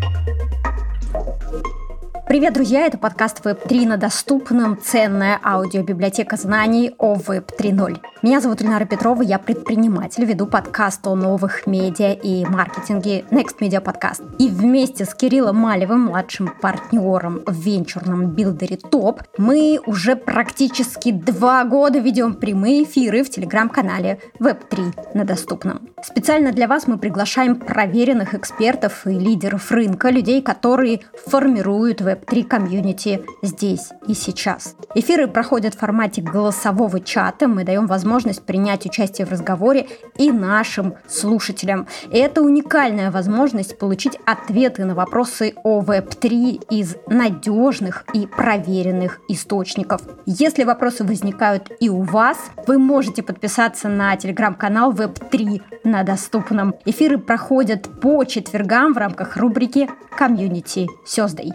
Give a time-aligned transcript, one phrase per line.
[0.00, 0.29] Thank you.
[2.30, 2.86] Привет, друзья!
[2.86, 7.96] Это подкаст Web3 на доступном, ценная аудиобиблиотека знаний о Web 3.0.
[8.22, 13.82] Меня зовут Ильнара Петрова, я предприниматель, веду подкаст о новых медиа и маркетинге Next Media
[13.82, 14.22] Podcast.
[14.38, 21.64] И вместе с Кириллом Малевым, младшим партнером в венчурном билдере ТОП, мы уже практически два
[21.64, 25.88] года ведем прямые эфиры в телеграм-канале Web3 на доступном.
[26.04, 32.44] Специально для вас мы приглашаем проверенных экспертов и лидеров рынка, людей, которые формируют Web Web3
[32.44, 34.76] комьюнити здесь и сейчас.
[34.94, 37.48] Эфиры проходят в формате голосового чата.
[37.48, 41.86] Мы даем возможность принять участие в разговоре и нашим слушателям.
[42.10, 50.02] И это уникальная возможность получить ответы на вопросы о Web3 из надежных и проверенных источников.
[50.26, 56.74] Если вопросы возникают и у вас, вы можете подписаться на телеграм-канал Web3 на доступном.
[56.84, 61.52] Эфиры проходят по четвергам в рамках рубрики «Комьюнити Сёздой».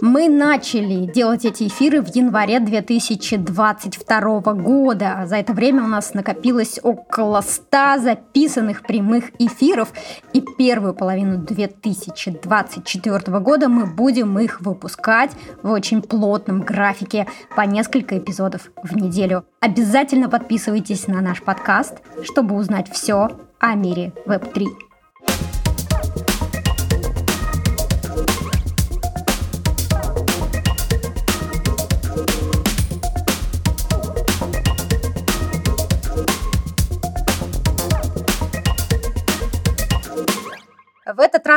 [0.00, 5.24] Мы начали делать эти эфиры в январе 2022 года.
[5.26, 9.92] За это время у нас накопилось около 100 записанных прямых эфиров.
[10.32, 15.30] И первую половину 2024 года мы будем их выпускать
[15.62, 19.44] в очень плотном графике по несколько эпизодов в неделю.
[19.60, 24.85] Обязательно подписывайтесь на наш подкаст, чтобы узнать все о мире Web3.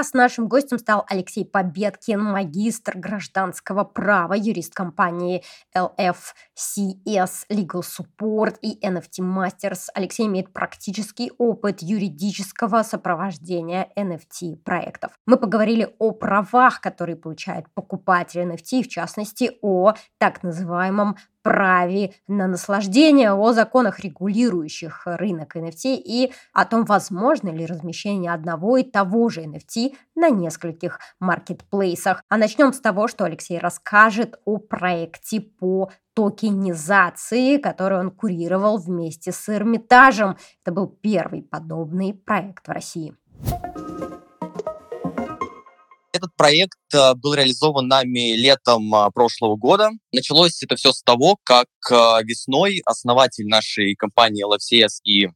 [0.09, 5.43] Раз нашим гостем стал Алексей Победкин, магистр гражданского права, юрист компании
[5.77, 9.85] LFCS Legal Support и NFT Masters.
[9.93, 15.11] Алексей имеет практический опыт юридического сопровождения NFT проектов.
[15.27, 22.47] Мы поговорили о правах, которые получает покупатель NFT, в частности о так называемом праве на
[22.47, 29.29] наслаждение, о законах, регулирующих рынок NFT и о том, возможно ли размещение одного и того
[29.29, 32.23] же NFT на нескольких маркетплейсах.
[32.29, 39.31] А начнем с того, что Алексей расскажет о проекте по токенизации, который он курировал вместе
[39.31, 40.37] с Эрмитажем.
[40.63, 43.15] Это был первый подобный проект в России.
[46.19, 49.89] Этот проект э, был реализован нами летом а, прошлого года.
[50.11, 51.93] Началось это все с того, как э,
[52.25, 55.29] весной основатель нашей компании LFCS и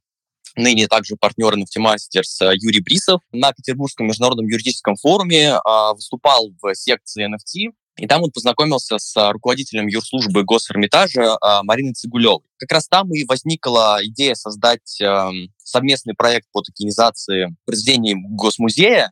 [0.57, 6.75] ныне также партнер Masters э, Юрий Брисов на Петербургском международном юридическом форуме а, выступал в
[6.75, 12.43] секции NFT, и там он познакомился с руководителем юрслужбы Госэрмитажа а, Мариной Цигулевой.
[12.57, 19.11] Как раз там и возникла идея создать эм, совместный проект по токенизации произведений Госмузея,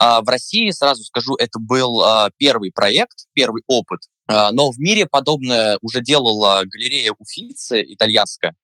[0.00, 5.06] в России, сразу скажу, это был а, первый проект, первый опыт, а, но в мире
[5.06, 8.54] подобное уже делала галерея Уфицы итальянская.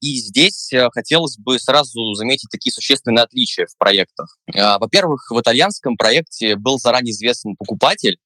[0.00, 4.38] И здесь э, хотелось бы сразу заметить такие существенные отличия в проектах.
[4.46, 8.18] Во-первых, в итальянском проекте был заранее известен покупатель,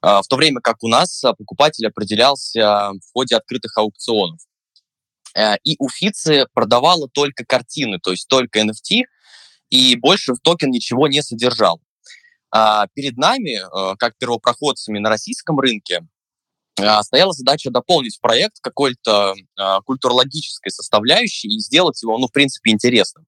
[0.00, 4.40] в то время как у нас покупатель определялся в ходе открытых аукционов.
[5.34, 9.02] Э, и Уфицы продавала только картины, то есть только NFT,
[9.70, 11.80] и больше в токен ничего не содержал.
[12.52, 16.00] А перед нами, э, как первопроходцами на российском рынке,
[16.80, 22.72] э, стояла задача дополнить проект какой-то э, культурологической составляющей и сделать его, ну, в принципе,
[22.72, 23.26] интересным.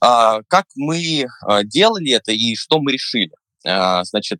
[0.00, 1.26] А, как мы
[1.64, 3.32] делали это и что мы решили?
[3.64, 4.38] Значит,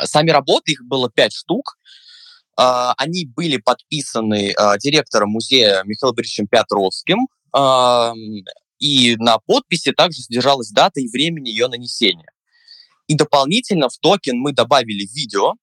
[0.00, 1.76] сами работы, их было пять штук,
[2.56, 7.26] они были подписаны директором музея Михаилом Борисовичем Петровским,
[8.78, 12.30] и на подписи также содержалась дата и время ее нанесения.
[13.06, 15.54] И дополнительно в токен мы добавили видео,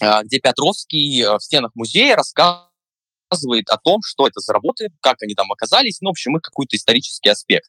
[0.00, 5.20] а, где Петровский э, в стенах музея рассказывает о том, что это за работы, как
[5.22, 7.68] они там оказались, ну, в общем, и какой-то исторический аспект.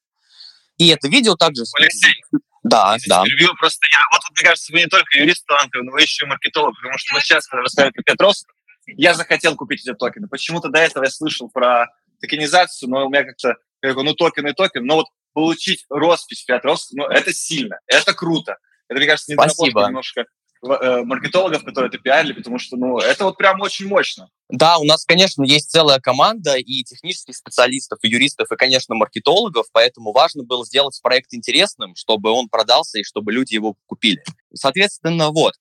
[0.77, 1.63] И это видео также...
[1.75, 2.23] Алексей,
[2.63, 3.23] да, да.
[3.23, 3.99] Перебью, просто я...
[4.13, 7.15] Вот, мне кажется, вы не только юрист талантливый, но вы еще и маркетолог, потому что
[7.15, 8.53] вы сейчас, когда рассказываете Петровского,
[8.85, 10.27] я захотел купить эти токены.
[10.27, 11.87] Почему-то до этого я слышал про
[12.21, 16.43] токенизацию, но у меня как-то я говорю, ну токен и токен, но вот получить роспись
[16.43, 18.57] Петровского, ну это сильно, это круто.
[18.87, 20.25] Это, мне кажется, недоработка немножко
[20.63, 24.29] э, маркетологов, которые это пиарили, потому что, ну, это вот прям очень мощно.
[24.49, 29.67] Да, у нас, конечно, есть целая команда и технических специалистов, и юристов, и, конечно, маркетологов,
[29.71, 34.23] поэтому важно было сделать проект интересным, чтобы он продался и чтобы люди его купили.
[34.55, 35.53] Соответственно, вот,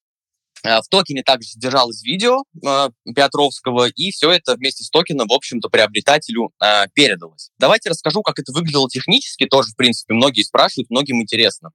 [0.63, 5.69] в токене также содержалось видео э, Петровского, и все это вместе с токеном, в общем-то,
[5.69, 7.51] приобретателю э, передалось.
[7.59, 11.71] Давайте расскажу, как это выглядело технически, тоже, в принципе, многие спрашивают, многим интересно.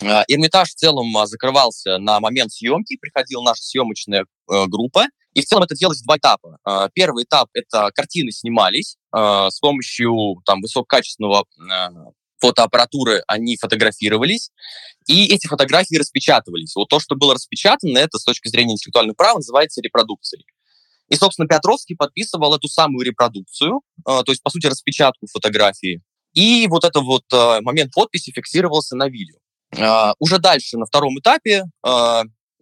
[0.00, 5.74] Эрмитаж в целом закрывался на момент съемки, приходила наша съемочная группа, и в целом это
[5.74, 6.58] делалось в два этапа.
[6.92, 11.46] Первый этап— это картины снимались с помощью там, высококачественного
[12.38, 14.50] фотоаппаратуры, они фотографировались,
[15.06, 16.74] и эти фотографии распечатывались.
[16.76, 20.44] Вот то, что было распечатано, это с точки зрения интеллектуального права называется репродукцией.
[21.08, 26.02] И, собственно, Петровский подписывал эту самую репродукцию, э, то есть, по сути, распечатку фотографии.
[26.32, 29.36] И вот этот вот э, момент подписи фиксировался на видео.
[29.76, 31.64] Э, уже дальше, на втором этапе,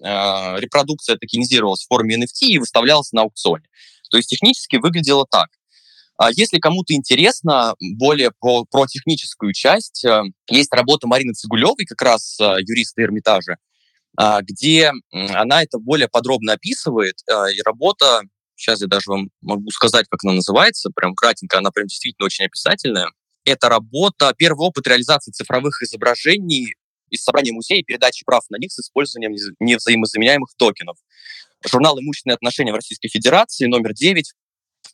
[0.01, 3.65] репродукция токенизировалась в форме NFT и выставлялась на аукционе.
[4.11, 5.49] То есть технически выглядело так.
[6.17, 10.05] А если кому-то интересно более про, про техническую часть,
[10.49, 13.57] есть работа Марины Цигулевой, как раз юриста Эрмитажа,
[14.43, 17.17] где она это более подробно описывает.
[17.53, 18.23] И работа
[18.57, 22.47] Сейчас я даже вам могу сказать, как она называется, прям кратенько, она прям действительно очень
[22.47, 23.11] описательная.
[23.45, 26.77] Это работа, первый опыт реализации цифровых изображений
[27.11, 30.97] из собрания музея и передачи прав на них с использованием невзаимозаменяемых токенов.
[31.67, 34.33] Журнал «Имущественные отношения в Российской Федерации» номер 9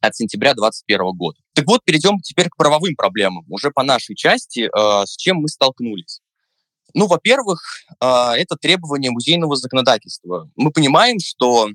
[0.01, 1.39] от сентября 2021 года.
[1.55, 5.49] Так вот, перейдем теперь к правовым проблемам, уже по нашей части, э, с чем мы
[5.49, 6.21] столкнулись.
[6.95, 7.63] Ну, во-первых,
[8.01, 8.07] э,
[8.37, 10.51] это требование музейного законодательства.
[10.57, 11.69] Мы понимаем, что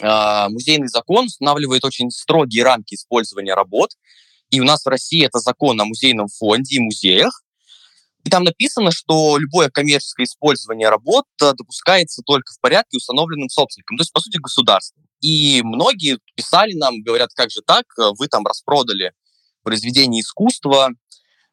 [0.00, 3.90] а, музейный закон устанавливает очень строгие рамки использования работ.
[4.50, 7.42] И у нас в России это закон о музейном фонде и музеях.
[8.24, 13.96] И там написано, что любое коммерческое использование работ э, допускается только в порядке, установленным собственником,
[13.96, 15.05] то есть, по сути, государством.
[15.20, 17.84] И многие писали нам, говорят, как же так,
[18.18, 19.12] вы там распродали
[19.62, 20.90] произведение искусства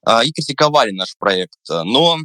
[0.06, 1.58] э, и критиковали наш проект.
[1.70, 2.18] Но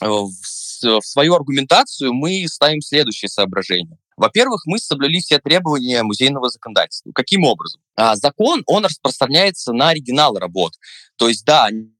[0.00, 3.98] э, в свою аргументацию мы ставим следующее соображение.
[4.16, 7.10] Во-первых, мы соблюли все требования музейного законодательства.
[7.14, 7.80] Каким образом?
[7.96, 10.74] А, закон, он распространяется на оригиналы работ.
[11.16, 11.90] То есть, да, они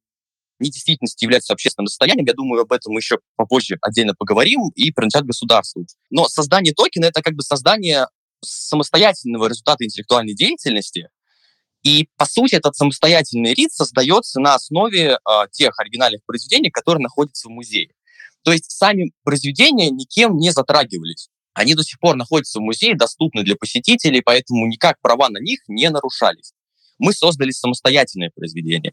[0.61, 2.27] действительно являются общественным достоянием.
[2.27, 5.87] Я думаю, об этом мы еще попозже отдельно поговорим и принадлежат государству.
[6.11, 8.07] Но создание токена— это как бы создание
[8.43, 11.09] самостоятельного результата интеллектуальной деятельности,
[11.83, 15.19] и, по сути, этот самостоятельный рит создается на основе э,
[15.51, 17.93] тех оригинальных произведений, которые находятся в музее.
[18.43, 23.43] То есть сами произведения никем не затрагивались они до сих пор находятся в музее, доступны
[23.43, 26.53] для посетителей, поэтому никак права на них не нарушались.
[26.99, 28.93] Мы создали самостоятельное произведение.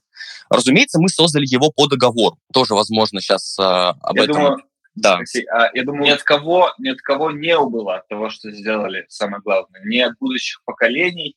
[0.50, 2.38] Разумеется, мы создали его по договору.
[2.54, 4.36] Тоже, возможно, сейчас э, об я этом...
[4.36, 4.58] Думаю,
[5.02, 5.18] да.
[5.18, 8.52] Алексей, а, я думаю, ни от, кого, ни от кого не убыло от того, что
[8.52, 9.82] сделали, самое главное.
[9.86, 11.36] Ни от будущих поколений,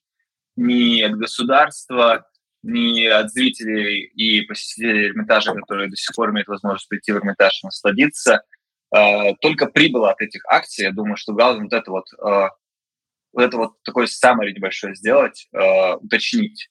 [0.56, 2.26] ни от государства,
[2.62, 7.60] ни от зрителей и посетителей Эрмитажа, которые до сих пор имеют возможность прийти в Эрмитаж
[7.62, 8.42] и насладиться–
[8.94, 10.84] Э, только прибыло от этих акций.
[10.84, 12.48] Я думаю, что главное вот это вот, э,
[13.32, 15.48] вот это вот такой summary небольшой сделать,
[16.00, 16.68] уточнить.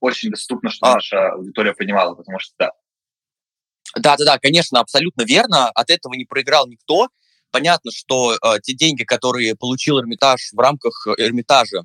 [0.00, 0.94] Очень доступно, чтобы а.
[0.96, 2.72] наша аудитория понимала, потому что да.
[3.96, 5.70] Да, да, да, конечно, абсолютно верно.
[5.70, 7.08] От этого не проиграл никто.
[7.50, 11.82] Понятно, что э, те деньги, которые получил Эрмитаж в рамках Эрмитажа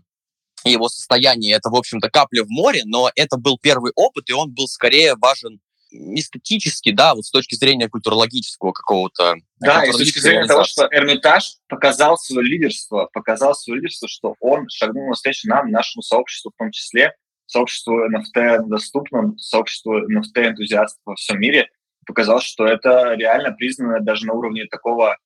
[0.63, 4.33] и его состояния, это, в общем-то, капля в море, но это был первый опыт, и
[4.33, 5.59] он был скорее важен
[5.91, 9.35] эстетически, да, вот с точки зрения культурологического какого-то...
[9.59, 14.35] Да, и с точки зрения того, что Эрмитаж показал свое лидерство, показал свое лидерство, что
[14.39, 17.15] он шагнул навстречу нам, нашему сообществу в том числе,
[17.45, 21.69] сообществу NFT доступном, сообществу NFT-энтузиастов во всем мире,
[22.05, 25.17] показал, что это реально признано даже на уровне такого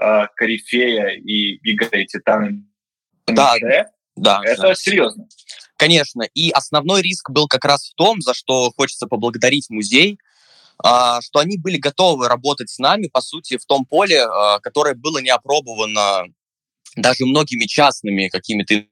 [0.00, 2.62] э, корифея и гига и титана.
[3.26, 3.54] Да,
[4.16, 4.40] да.
[4.44, 4.74] Это да.
[4.74, 5.28] серьезно.
[5.76, 10.18] Конечно, и основной риск был как раз в том, за что хочется поблагодарить музей,
[10.82, 14.94] а, что они были готовы работать с нами, по сути, в том поле, а, которое
[14.94, 16.24] было не опробовано
[16.96, 18.84] даже многими частными какими-то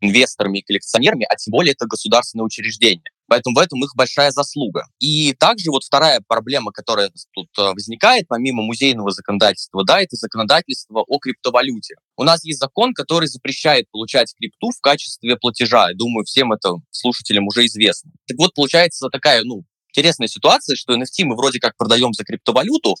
[0.00, 3.10] инвесторами и коллекционерами, а тем более это государственное учреждение.
[3.28, 4.86] Поэтому в этом их большая заслуга.
[4.98, 11.04] И также вот вторая проблема, которая тут э, возникает, помимо музейного законодательства, да, это законодательство
[11.06, 11.96] о криптовалюте.
[12.16, 15.90] У нас есть закон, который запрещает получать крипту в качестве платежа.
[15.90, 18.10] Я думаю, всем это слушателям уже известно.
[18.26, 22.96] Так вот, получается такая, ну, интересная ситуация, что NFT мы вроде как продаем за криптовалюту,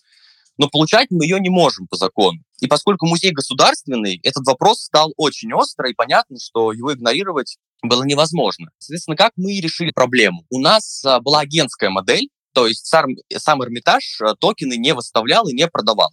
[0.58, 2.40] но получать мы ее не можем по закону.
[2.60, 8.02] И поскольку музей государственный, этот вопрос стал очень острый, и понятно, что его игнорировать было
[8.02, 8.70] невозможно.
[8.78, 10.44] Соответственно, как мы решили проблему?
[10.50, 15.46] У нас а, была агентская модель, то есть сам, сам Эрмитаж а, токены не выставлял
[15.48, 16.12] и не продавал.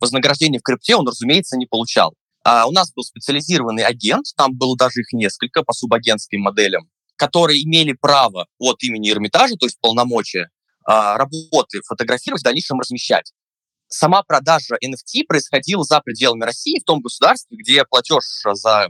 [0.00, 2.14] Вознаграждение в крипте он, разумеется, не получал.
[2.44, 7.62] А у нас был специализированный агент, там было даже их несколько по субагентским моделям, которые
[7.64, 10.50] имели право от имени Эрмитажа, то есть полномочия,
[10.84, 13.32] а, работы фотографировать, в дальнейшем размещать
[13.88, 18.88] сама продажа NFT происходила за пределами России, в том государстве, где платеж за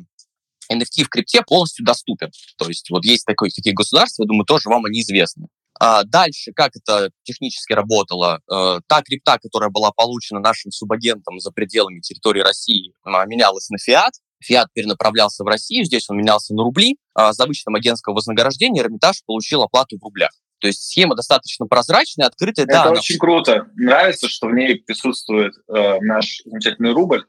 [0.72, 2.30] NFT в крипте полностью доступен.
[2.56, 5.46] То есть вот есть такое, такие государства, я думаю, тоже вам они известны.
[5.80, 8.40] А дальше, как это технически работало?
[8.50, 14.14] Э, та крипта, которая была получена нашим субагентом за пределами территории России, менялась на фиат.
[14.42, 16.96] Фиат перенаправлялся в Россию, здесь он менялся на рубли.
[17.14, 20.30] А за вычетом агентского вознаграждения Эрмитаж получил оплату в рублях.
[20.60, 22.66] То есть схема достаточно прозрачная, открытая.
[22.66, 23.20] Это да, очень она...
[23.20, 23.66] круто.
[23.76, 27.24] Нравится, что в ней присутствует э, наш замечательный рубль.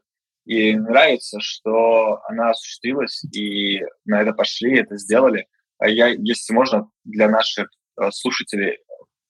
[0.46, 5.48] И нравится, что она осуществилась, и на это пошли, это сделали.
[5.78, 7.70] А я, если можно, для наших
[8.00, 8.80] э, слушателей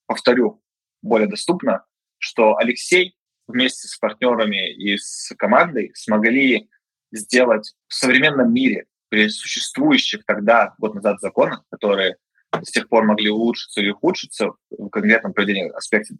[0.06, 0.62] повторю
[1.02, 1.84] более доступно,
[2.18, 6.68] что Алексей вместе с партнерами и с командой смогли
[7.12, 12.16] сделать в современном мире при существующих тогда, год назад, законах, которые
[12.62, 16.14] с тех пор могли улучшиться или ухудшиться в конкретном проведении аспекте,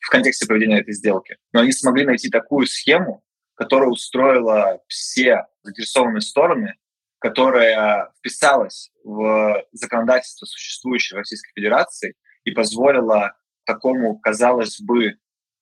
[0.00, 1.36] в контексте проведения этой сделки.
[1.52, 3.22] Но они смогли найти такую схему,
[3.56, 6.74] которая устроила все заинтересованные стороны,
[7.18, 13.32] которая вписалась в законодательство существующей Российской Федерации и позволила
[13.64, 15.16] такому, казалось бы,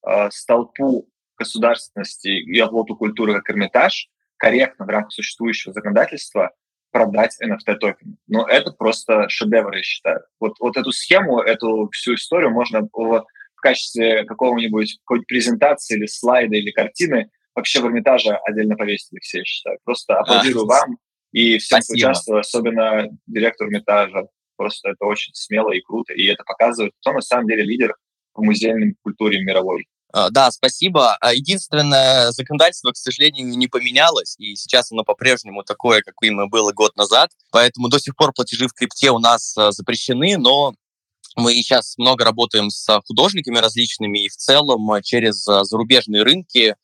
[0.06, 1.08] э, столпу
[1.38, 6.52] государственности и оплоту культуры, как Эрмитаж, корректно в рамках существующего законодательства
[6.90, 8.18] продать NFT-токен.
[8.26, 10.20] Но это просто шедевр, я считаю.
[10.38, 13.24] Вот, вот эту схему, эту всю историю можно в,
[13.64, 19.44] качестве какого-нибудь какой-нибудь презентации или слайда или картины вообще в Эрмитаже отдельно повесить, Алексей, я
[19.44, 19.78] считаю.
[19.84, 20.98] Просто аплодирую а, вам
[21.32, 24.28] и всем, кто участвовал, особенно директору Эрмитажа.
[24.56, 27.94] Просто это очень смело и круто, и это показывает, кто на самом деле лидер
[28.34, 29.86] в музейной культуре мировой.
[30.12, 31.16] А, да, спасибо.
[31.16, 36.94] А единственное, законодательство, к сожалению, не поменялось, и сейчас оно по-прежнему такое, каким было год
[36.96, 37.30] назад.
[37.50, 40.74] Поэтому до сих пор платежи в крипте у нас а, запрещены, но
[41.34, 46.76] мы сейчас много работаем с художниками различными, и в целом через зарубежные рынки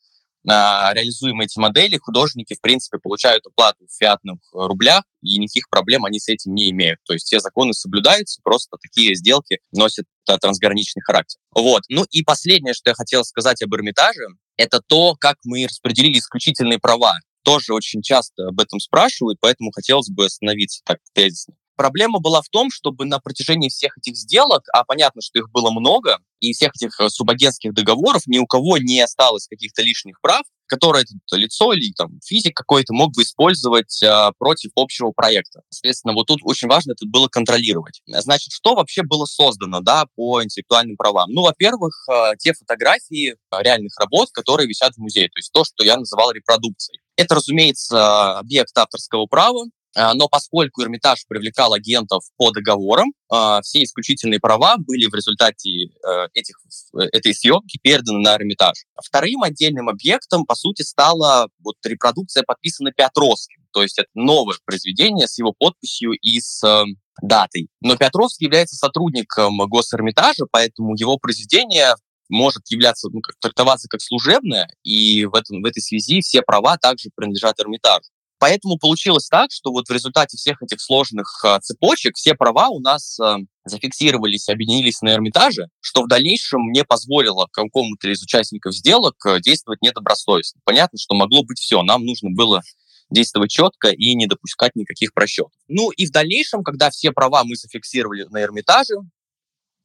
[0.45, 6.05] реализуем эти модели, художники, в принципе, получают оплату в фиатных э, рублях, и никаких проблем
[6.05, 6.99] они с этим не имеют.
[7.05, 11.39] То есть все законы соблюдаются, просто такие сделки носят трансграничный характер.
[11.53, 11.83] Вот.
[11.89, 14.25] Ну и последнее, что я хотел сказать об Эрмитаже,
[14.57, 17.19] это то, как мы распределили исключительные права.
[17.43, 21.55] Тоже очень часто об этом спрашивают, поэтому хотелось бы остановиться так тезисно.
[21.75, 25.71] Проблема была в том, чтобы на протяжении всех этих сделок, а понятно, что их было
[25.71, 30.43] много, и всех этих э, субагентских договоров ни у кого не осталось каких-то лишних прав,
[30.65, 35.61] которые это лицо или там физик какой-то мог бы использовать э, против общего проекта.
[35.69, 38.01] Соответственно, вот тут очень важно это было контролировать.
[38.07, 41.29] Значит, что вообще было создано, да, по интеллектуальным правам?
[41.31, 45.83] Ну, во-первых, э, те фотографии реальных работ, которые висят в музее, то есть то, что
[45.83, 46.99] я называл репродукцией.
[47.17, 54.39] Это, разумеется, объект авторского права, но поскольку Эрмитаж привлекал агентов по договорам, а, все исключительные
[54.39, 56.57] права были в результате э, этих,
[56.95, 58.85] э, этой съемки переданы на Эрмитаж.
[59.01, 63.65] Вторым отдельным объектом, по сути, стала вот репродукция, подписана Петровским.
[63.71, 66.83] То есть это новое произведение с его подписью и с э,
[67.21, 67.69] датой.
[67.81, 71.95] Но Петровский является сотрудником Госэрмитажа, поэтому его произведение
[72.27, 77.09] может являться, ну, трактоваться как служебное, и в, этом, в этой связи все права также
[77.15, 78.09] принадлежат Эрмитажу.
[78.41, 82.79] Поэтому получилось так, что вот в результате всех этих сложных э, цепочек все права у
[82.79, 89.23] нас э, зафиксировались, объединились на Эрмитаже, что в дальнейшем не позволило какому-то из участников сделок
[89.27, 90.59] э, действовать недобросовестно.
[90.63, 91.83] Понятно, что могло быть все.
[91.83, 92.63] Нам нужно было
[93.11, 95.51] действовать четко и не допускать никаких просчетов.
[95.67, 98.95] Ну и в дальнейшем, когда все права мы зафиксировали на Эрмитаже,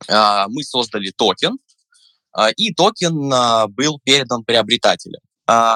[0.09, 1.59] мы создали токен,
[2.57, 5.21] и токен был передан приобретателям.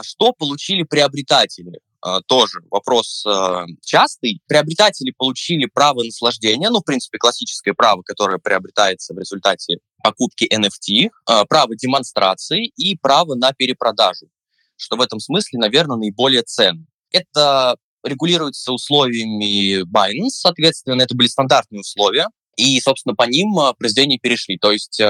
[0.03, 1.81] Что получили приобретатели?
[2.03, 4.41] А, тоже вопрос а, частый.
[4.47, 11.11] Приобретатели получили право наслаждения, ну, в принципе, классическое право, которое приобретается в результате покупки NFT,
[11.27, 14.29] а, право демонстрации и право на перепродажу,
[14.77, 16.87] что в этом смысле, наверное, наиболее ценно.
[17.13, 24.57] Это регулируется условиями Binance, соответственно, это были стандартные условия, и, собственно, по ним произведения перешли.
[24.59, 25.01] То есть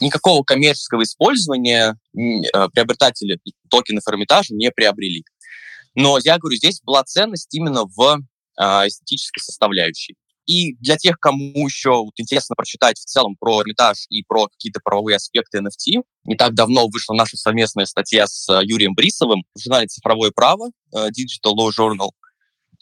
[0.00, 3.38] никакого коммерческого использования приобретатели
[3.68, 5.24] токенов Эрмитажа не приобрели.
[5.94, 8.20] Но я говорю, здесь была ценность именно в
[8.58, 10.16] э, эстетической составляющей.
[10.46, 14.80] И для тех, кому еще вот, интересно прочитать в целом про Эрмитаж и про какие-то
[14.82, 19.60] правовые аспекты NFT, не так давно вышла наша совместная статья с э, Юрием Брисовым в
[19.60, 22.10] журнале «Цифровое право» э, Digital Law Journal.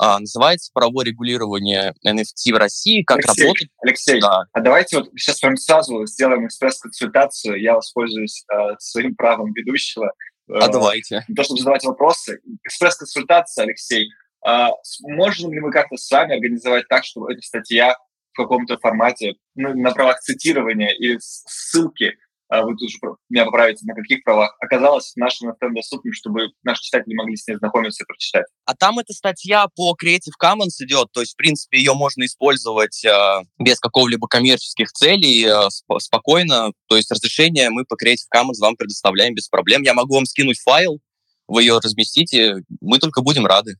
[0.03, 3.03] Uh, называется «Правовое регулирование NFT в России.
[3.03, 3.69] Как Алексей, работать».
[3.83, 4.45] Алексей, да.
[4.51, 7.61] а давайте вот сейчас прям сразу сделаем экспресс-консультацию.
[7.61, 10.11] Я воспользуюсь uh, своим правом ведущего
[10.53, 11.25] а э, давайте.
[11.29, 12.41] Не то, чтобы задавать вопросы.
[12.65, 14.11] Экспресс-консультация, Алексей.
[14.45, 14.71] А
[15.03, 17.97] можем ли мы как-то с вами организовать так, чтобы эта статья
[18.33, 22.17] в каком-то формате, ну, на правах цитирования или ссылки
[22.51, 26.83] вы тут же меня поправите, на каких правах, оказалась в нашем FM доступным, чтобы наши
[26.83, 28.47] читатели могли с ней знакомиться и прочитать.
[28.65, 33.05] А там эта статья по Creative Commons идет, то есть, в принципе, ее можно использовать
[33.05, 38.59] э, без какого-либо коммерческих целей, э, сп- спокойно, то есть разрешение мы по Creative Commons
[38.61, 39.83] вам предоставляем без проблем.
[39.83, 41.01] Я могу вам скинуть файл,
[41.47, 43.77] вы ее разместите, мы только будем рады.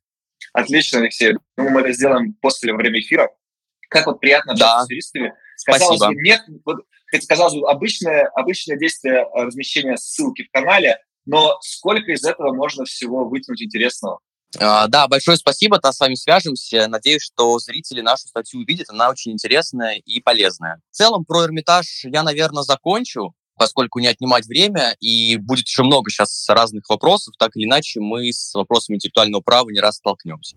[0.53, 1.35] Отлично, Алексей.
[1.57, 3.29] Ну, мы это сделаем после, во время эфира.
[3.89, 4.85] Как вот приятно да.
[4.85, 5.35] с юристами.
[5.65, 6.15] Казалось Спасибо.
[6.15, 6.77] бы, нет, вот
[7.13, 12.55] это, казалось бы, обычное, обычное действие э, размещения ссылки в канале, но сколько из этого
[12.55, 14.21] можно всего вытянуть интересного?
[14.57, 16.89] Uh, да, большое спасибо, то с вами свяжемся.
[16.89, 20.81] Надеюсь, что зрители нашу статью увидят, она очень интересная и полезная.
[20.91, 26.11] В целом, про Эрмитаж я, наверное, закончу, поскольку не отнимать время, и будет еще много
[26.11, 30.57] сейчас разных вопросов, так или иначе мы с вопросами интеллектуального права не раз столкнемся.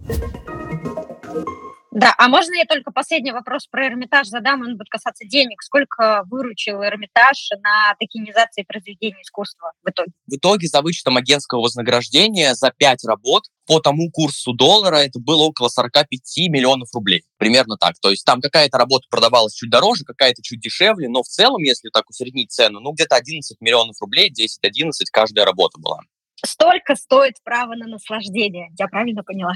[1.93, 5.61] Да, а можно я только последний вопрос про Эрмитаж задам, он будет касаться денег.
[5.61, 10.11] Сколько выручил Эрмитаж на токенизации произведений искусства в итоге?
[10.25, 15.43] В итоге за вычетом агентского вознаграждения за 5 работ по тому курсу доллара это было
[15.43, 16.19] около 45
[16.49, 17.25] миллионов рублей.
[17.37, 17.93] Примерно так.
[18.01, 21.89] То есть там какая-то работа продавалась чуть дороже, какая-то чуть дешевле, но в целом, если
[21.89, 25.99] так усреднить цену, ну где-то 11 миллионов рублей, 10-11 каждая работа была.
[26.43, 29.53] Столько стоит право на наслаждение, я правильно поняла?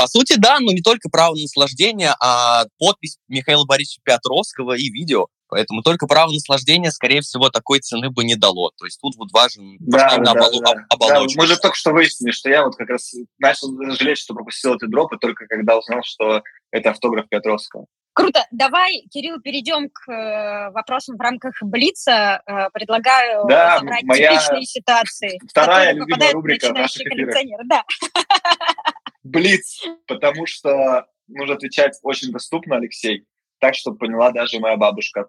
[0.00, 4.88] По сути, да, но не только право на наслаждение, а подпись Михаила Борисовича Петровского и
[4.90, 5.26] видео.
[5.48, 8.70] Поэтому только право наслаждения, скорее всего, такой цены бы не дало.
[8.78, 10.86] То есть тут вот важен да, да, оболо- да.
[10.88, 11.36] оболочка.
[11.36, 14.76] Да, мы же только что выяснили, что я вот как раз начал жалеть, что пропустил
[14.76, 17.86] эти дропы, только когда узнал, что это автограф Петровского.
[18.12, 18.44] Круто.
[18.50, 22.42] Давай, Кирилл, перейдем к э, вопросам в рамках Блица.
[22.46, 25.40] Э, предлагаю да, собрать моя типичные ситуации.
[25.48, 27.34] Вторая любимая рубрика наших эфиров.
[27.66, 27.84] Да.
[29.32, 33.26] Блиц, потому что нужно отвечать очень доступно, Алексей,
[33.60, 35.28] так, чтобы поняла даже моя бабушка.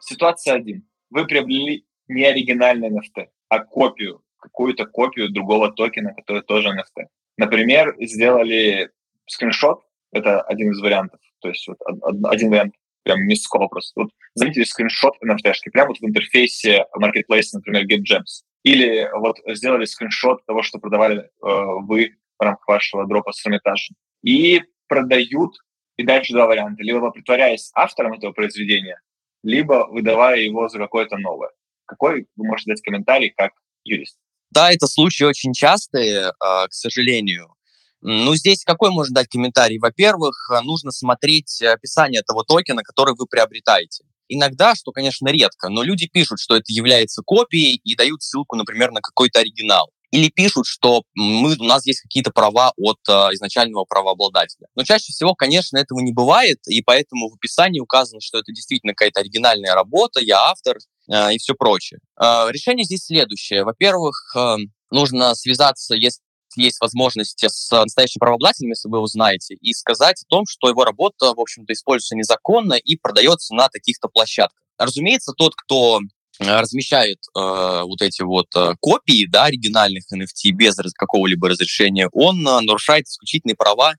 [0.00, 0.88] Ситуация один.
[1.10, 7.08] Вы приобрели не оригинальный NFT, а копию, какую-то копию другого токена, который тоже NFT.
[7.36, 8.90] Например, сделали
[9.26, 11.78] скриншот, это один из вариантов, то есть вот
[12.24, 14.00] один вариант прям мисского просто.
[14.00, 18.44] Вот заметили скриншот NFT, прямо вот в интерфейсе Marketplace, например, GetGems.
[18.62, 23.96] Или вот сделали скриншот того, что продавали э, вы в рамках вашего дропа с Эрмитажем.
[24.22, 25.54] И продают,
[25.96, 26.82] и дальше два варианта.
[26.82, 29.00] Либо притворяясь автором этого произведения,
[29.42, 31.50] либо выдавая его за какое-то новое.
[31.86, 33.52] Какой вы можете дать комментарий как
[33.84, 34.18] юрист?
[34.50, 37.54] Да, это случаи очень частые, э, к сожалению.
[38.02, 39.78] Ну, здесь какой можно дать комментарий?
[39.78, 44.04] Во-первых, нужно смотреть описание того токена, который вы приобретаете.
[44.32, 48.92] Иногда, что, конечно, редко, но люди пишут, что это является копией и дают ссылку, например,
[48.92, 49.90] на какой-то оригинал.
[50.12, 54.66] Или пишут, что мы, у нас есть какие-то права от э, изначального правообладателя.
[54.76, 58.92] Но чаще всего, конечно, этого не бывает, и поэтому в описании указано, что это действительно
[58.92, 60.78] какая-то оригинальная работа, я автор
[61.12, 62.00] э, и все прочее.
[62.20, 63.64] Э, решение здесь следующее.
[63.64, 64.56] Во-первых, э,
[64.90, 66.20] нужно связаться, если
[66.56, 70.84] есть возможность с настоящим правообладателем, если вы его знаете, и сказать о том, что его
[70.84, 74.60] работа, в общем-то, используется незаконно и продается на таких-то площадках.
[74.78, 80.76] Разумеется, тот, кто э, размещает э, вот эти вот э, копии да, оригинальных NFT без
[80.94, 83.94] какого-либо разрешения, он э, нарушает исключительные права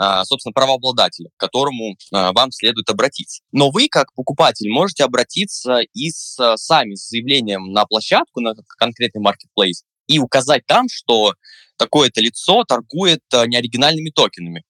[0.00, 3.42] э, собственно, правообладателя, к которому э, вам следует обратиться.
[3.50, 9.22] Но вы, как покупатель, можете обратиться и с, сами с заявлением на площадку, на конкретный
[9.22, 11.34] marketplace, и указать там, что
[11.80, 14.64] такое-то лицо торгует э, неоригинальными токенами.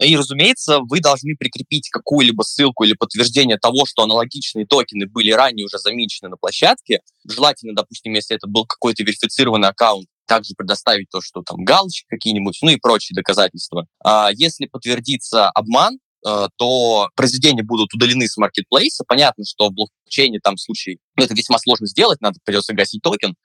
[0.00, 5.66] И, разумеется, вы должны прикрепить какую-либо ссылку или подтверждение того, что аналогичные токены были ранее
[5.66, 7.00] уже замечены на площадке.
[7.28, 12.58] Желательно, допустим, если это был какой-то верифицированный аккаунт, также предоставить то, что там галочки какие-нибудь,
[12.62, 13.86] ну и прочие доказательства.
[14.02, 19.04] А если подтвердится обман, э, то произведения будут удалены с маркетплейса.
[19.06, 23.36] Понятно, что в блокчейне там случай, ну, это весьма сложно сделать, надо придется гасить токен,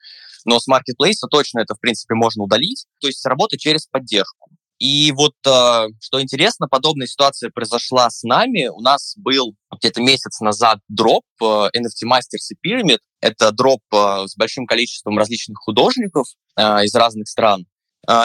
[0.44, 4.50] но с маркетплейса точно это, в принципе, можно удалить, то есть работать через поддержку.
[4.80, 8.68] И вот, э, что интересно, подобная ситуация произошла с нами.
[8.68, 12.98] У нас был где-то месяц назад дроп э, NFT Masters и Pyramid.
[13.20, 17.66] Это дроп э, с большим количеством различных художников из разных стран.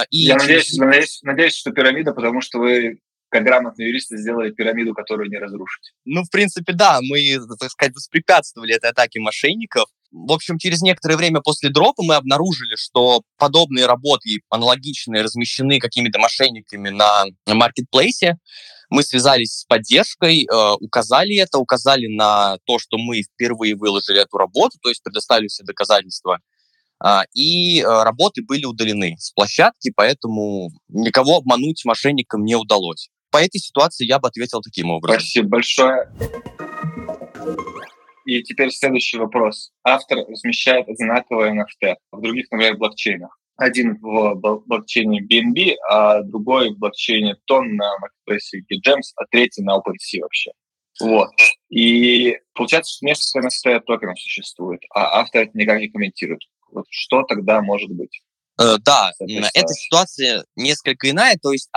[0.09, 2.99] И Я надеюсь, надеюсь, надеюсь, что пирамида, потому что вы
[3.29, 5.93] как грамотные юристы сделали пирамиду, которую не разрушить.
[6.05, 9.89] Ну, в принципе, да, мы, так сказать, воспрепятствовали этой атаке мошенников.
[10.15, 16.19] В общем, через некоторое время после дропа мы обнаружили, что подобные работы, аналогичные, размещены какими-то
[16.19, 18.37] мошенниками на маркетплейсе.
[18.89, 24.37] Мы связались с поддержкой, э, указали это, указали на то, что мы впервые выложили эту
[24.37, 26.39] работу, то есть предоставили все доказательства.
[27.03, 33.09] Э, и э, работы были удалены с площадки, поэтому никого обмануть мошенникам не удалось.
[33.31, 35.19] По этой ситуации я бы ответил таким образом.
[35.19, 36.09] Спасибо большое.
[38.25, 39.71] И теперь следующий вопрос.
[39.83, 43.37] Автор размещает одинаковые NFT в других, например, блокчейнах.
[43.55, 44.35] Один в
[44.65, 50.51] блокчейне BNB, а другой в блокчейне Ton на маркетплейсе Gems, а третий на OpenSea вообще.
[50.99, 51.29] Вот.
[51.69, 56.41] И получается, что несколько NFT токенов существует, а автор это никак не комментирует.
[56.71, 58.21] Вот что тогда может быть?
[58.59, 61.69] Э, да, эта ситуация несколько иная, то есть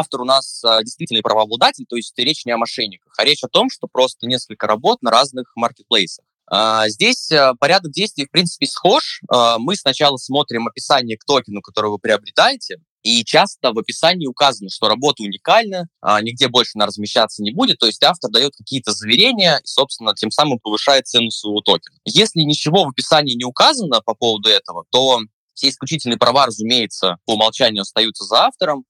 [0.00, 3.48] автор у нас а, действительный правообладатель, то есть речь не о мошенниках, а речь о
[3.48, 6.24] том, что просто несколько работ на разных маркетплейсах.
[6.50, 9.20] А, здесь а, порядок действий, в принципе, схож.
[9.58, 14.86] Мы сначала смотрим описание к токену, который вы приобретаете, и часто в описании указано, что
[14.86, 15.88] работа уникальна,
[16.20, 20.30] нигде больше она размещаться не будет, то есть автор дает какие-то заверения и, собственно, тем
[20.30, 21.96] самым повышает цену своего токена.
[22.04, 25.20] Если ничего в описании не указано по поводу этого, то
[25.54, 28.84] все исключительные права, разумеется, по умолчанию остаются за автором,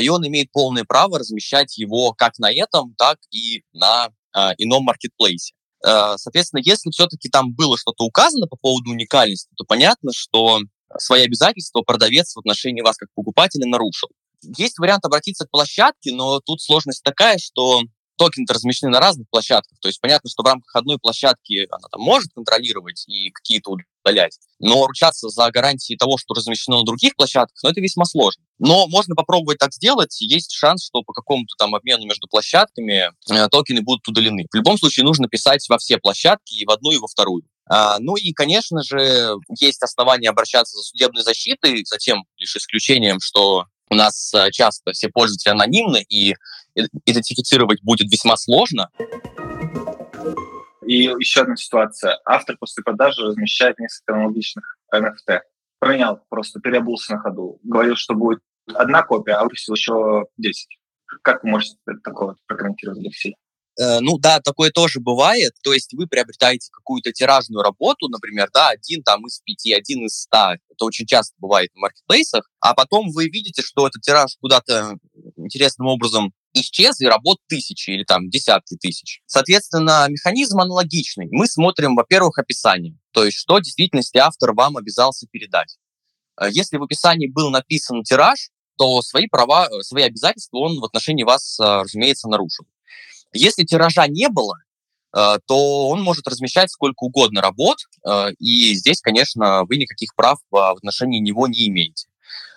[0.00, 4.84] и он имеет полное право размещать его как на этом, так и на а, ином
[4.84, 5.54] маркетплейсе.
[5.84, 10.60] А, соответственно, если все-таки там было что-то указано по поводу уникальности, то понятно, что
[10.98, 14.08] свои обязательства продавец в отношении вас как покупателя нарушил.
[14.42, 17.82] Есть вариант обратиться к площадке, но тут сложность такая, что
[18.16, 19.78] токены размещены на разных площадках.
[19.80, 24.38] То есть понятно, что в рамках одной площадки она там может контролировать и какие-то удалять,
[24.58, 28.42] но ручаться за гарантии того, что размещено на других площадках, ну, это весьма сложно.
[28.58, 30.20] Но можно попробовать так сделать.
[30.20, 34.46] Есть шанс, что по какому-то там обмену между площадками э, токены будут удалены.
[34.50, 37.44] В любом случае нужно писать во все площадки, и в одну, и во вторую.
[37.68, 43.20] А, ну и, конечно же, есть основания обращаться за судебной защитой, за тем лишь исключением,
[43.20, 46.34] что у нас э, часто все пользователи анонимны, и
[47.06, 48.90] идентифицировать будет весьма сложно.
[50.86, 52.18] И еще одна ситуация.
[52.24, 55.40] Автор после продажи размещает несколько аналогичных NFT.
[55.78, 57.58] Поменял, просто переобулся на ходу.
[57.62, 58.40] Говорил, что будет
[58.72, 60.78] одна копия, а выпустил еще 10.
[61.22, 63.36] Как вы можете такое прокомментировать, Алексей?
[63.78, 65.52] Э, ну да, такое тоже бывает.
[65.62, 70.14] То есть вы приобретаете какую-то тиражную работу, например, да, один там из пяти, один из
[70.20, 70.56] ста.
[70.70, 72.48] Это очень часто бывает в маркетплейсах.
[72.60, 74.96] А потом вы видите, что этот тираж куда-то
[75.36, 79.20] интересным образом исчез, и работ тысячи или там десятки тысяч.
[79.26, 81.28] Соответственно, механизм аналогичный.
[81.30, 85.76] Мы смотрим, во-первых, описание, то есть что в действительности автор вам обязался передать.
[86.40, 90.84] Э, если в описании был написан тираж, то свои права, э, свои обязательства он в
[90.84, 92.64] отношении вас, разумеется, нарушил.
[93.32, 94.56] Если тиража не было,
[95.16, 100.38] э, то он может размещать сколько угодно работ, э, и здесь, конечно, вы никаких прав
[100.50, 102.06] в отношении него не имеете.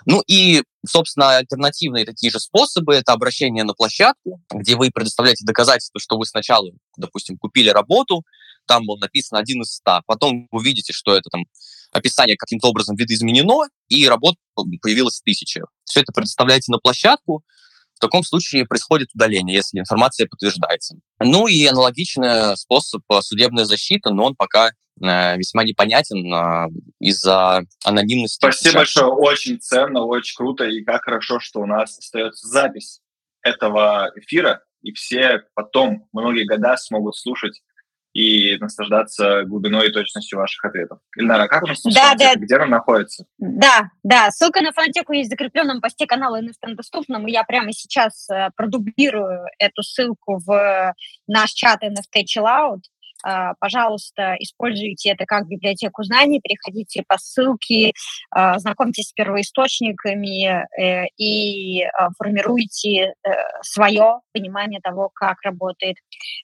[0.05, 5.99] Ну и, собственно, альтернативные такие же способы– это обращение на площадку, где вы предоставляете доказательства,
[5.99, 8.23] что вы сначала, допустим, купили работу,
[8.65, 11.45] там был написан один из ста, потом вы видите, что это там
[11.91, 14.35] описание каким-то образом видоизменено, и работ
[14.81, 15.63] появилось тысяча.
[15.85, 17.43] Все это предоставляете на площадку,
[17.99, 20.95] в таком случае происходит удаление, если информация подтверждается.
[21.19, 26.69] Ну и аналогичный способ судебной защиты, но он пока э, весьма непонятен э,
[27.01, 28.37] из-за анонимности.
[28.37, 33.01] Спасибо большое, очень ценно, очень круто, и как хорошо, что у нас остается запись
[33.41, 37.61] этого эфира, и все потом многие года смогут слушать
[38.13, 40.99] и наслаждаться глубиной и точностью ваших ответов.
[41.15, 42.35] Ильнара, как у нас да, да.
[42.35, 43.25] где она находится?
[43.37, 47.71] Да, да, ссылка на фонотеку есть в закрепленном посте канала NFT доступном, и я прямо
[47.71, 50.93] сейчас э, продублирую эту ссылку в
[51.27, 52.98] наш чат NFT Chill Out, а,
[53.59, 57.93] пожалуйста, используйте это как библиотеку знаний, переходите по ссылке,
[58.31, 63.29] а, знакомьтесь с первоисточниками э, и а, формируйте э,
[63.61, 65.97] свое понимание того, как работает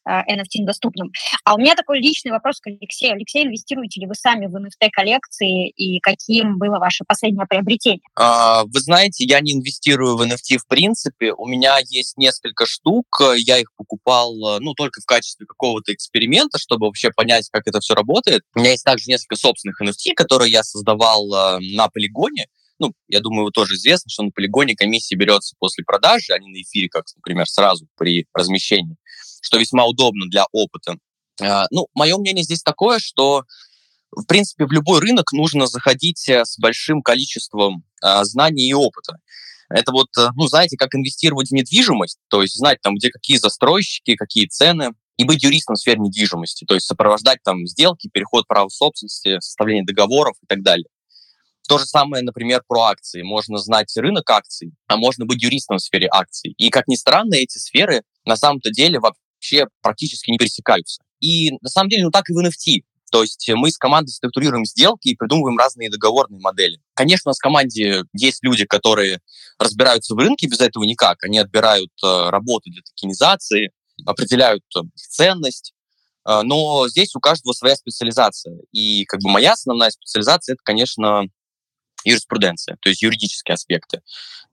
[0.08, 1.12] NFT доступным.
[1.44, 3.14] А у меня такой личный вопрос к Алексею.
[3.14, 8.02] Алексей, инвестируете ли вы сами в NFT-коллекции и каким было ваше последнее приобретение?
[8.18, 11.34] Вы знаете, я не инвестирую в NFT в принципе.
[11.34, 13.06] У меня есть несколько штук,
[13.38, 17.94] я их покупал ну, только в качестве какого-то эксперимента, чтобы вообще понять, как это все
[17.94, 18.42] работает.
[18.56, 22.48] У меня есть также несколько собственных NFT, которые я создавал э, на полигоне.
[22.80, 26.50] Ну, я думаю, вы тоже известно, что на полигоне комиссия берется после продажи, а не
[26.50, 28.98] на эфире, как, например, сразу при размещении,
[29.42, 30.98] что весьма удобно для опыта.
[31.42, 33.44] Э, ну, мое мнение здесь такое, что
[34.16, 39.18] в принципе, в любой рынок нужно заходить э, с большим количеством э, знаний и опыта.
[39.70, 43.38] Это вот, э, ну, знаете, как инвестировать в недвижимость, то есть знать там, где какие
[43.38, 48.48] застройщики, какие цены, и быть юристом в сфере недвижимости, то есть сопровождать там сделки, переход
[48.48, 50.88] права собственности, составление договоров и так далее.
[51.68, 53.24] То же самое, например, про акции.
[53.24, 56.54] Можно знать рынок акций, а можно быть юристом в сфере акций.
[56.58, 61.02] И, как ни странно, эти сферы на самом-то деле вообще практически не пересекаются.
[61.20, 62.84] И на самом деле, ну так и в NFT.
[63.12, 66.80] То есть мы с командой структурируем сделки и придумываем разные договорные модели.
[66.94, 69.22] Конечно, у нас в команде есть люди, которые
[69.58, 71.24] разбираются в рынке, без этого никак.
[71.24, 73.72] Они отбирают э, работу для токенизации,
[74.06, 74.64] определяют
[74.96, 75.74] ценность,
[76.26, 78.58] А, но здесь у каждого своя специализация.
[78.72, 81.24] И как бы моя основная специализация это, конечно,
[82.04, 84.02] юриспруденция, то есть юридические аспекты.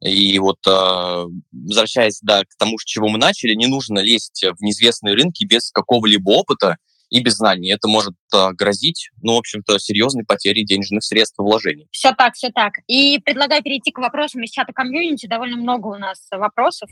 [0.00, 4.62] И вот э, возвращаясь да, к тому, с чего мы начали, не нужно лезть в
[4.62, 6.76] неизвестные рынки без какого-либо опыта
[7.10, 7.70] и без знаний.
[7.70, 11.88] Это может э, грозить, ну, в общем-то, серьезной потерей денежных средств и вложений.
[11.92, 12.72] Все так, все так.
[12.86, 15.26] И предлагаю перейти к вопросам из чата комьюнити.
[15.26, 16.88] Довольно много у нас вопросов.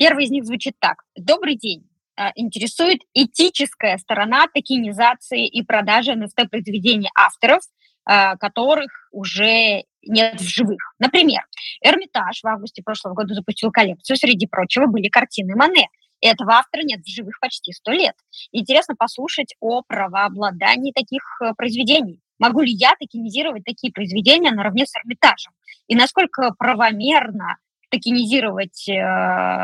[0.00, 1.02] Первый из них звучит так.
[1.14, 1.86] Добрый день.
[2.16, 7.60] Э, интересует этическая сторона токенизации и продажи NFT-произведений авторов,
[8.08, 10.94] э, которых уже нет в живых.
[10.98, 11.42] Например,
[11.84, 14.16] Эрмитаж в августе прошлого года запустил коллекцию.
[14.16, 15.88] Среди прочего были картины Мане.
[16.22, 18.14] Этого автора нет в живых почти сто лет.
[18.52, 22.22] Интересно послушать о правообладании таких э, произведений.
[22.38, 25.52] Могу ли я токенизировать такие произведения наравне с Эрмитажем?
[25.88, 27.58] И насколько правомерно
[27.90, 28.94] токенизировать э,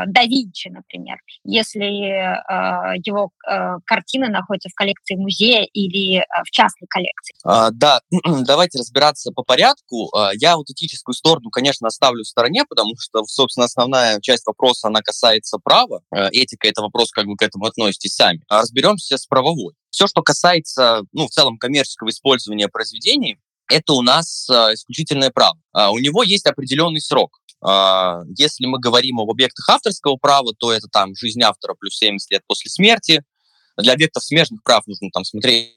[0.07, 6.51] да Винчи, например, если э, его э, картины находятся в коллекции музея или э, в
[6.51, 7.35] частной коллекции?
[7.43, 8.01] А, да,
[8.45, 10.09] давайте разбираться по порядку.
[10.15, 14.87] А, я вот этическую сторону, конечно, оставлю в стороне, потому что, собственно, основная часть вопроса,
[14.87, 16.01] она касается права.
[16.13, 18.41] Э, этика— это вопрос, как вы к этому относитесь сами.
[18.47, 19.73] А разберемся с правовой.
[19.89, 23.37] Все, что касается, ну, в целом, коммерческого использования произведений,
[23.69, 25.57] это у нас э, исключительное право.
[25.75, 27.39] Uh, у него есть определенный срок.
[27.61, 32.31] А, если мы говорим об объектах авторского права, то это там жизнь автора плюс 70
[32.31, 33.23] лет после смерти.
[33.77, 35.73] Для объектов смежных прав нужно там смотреть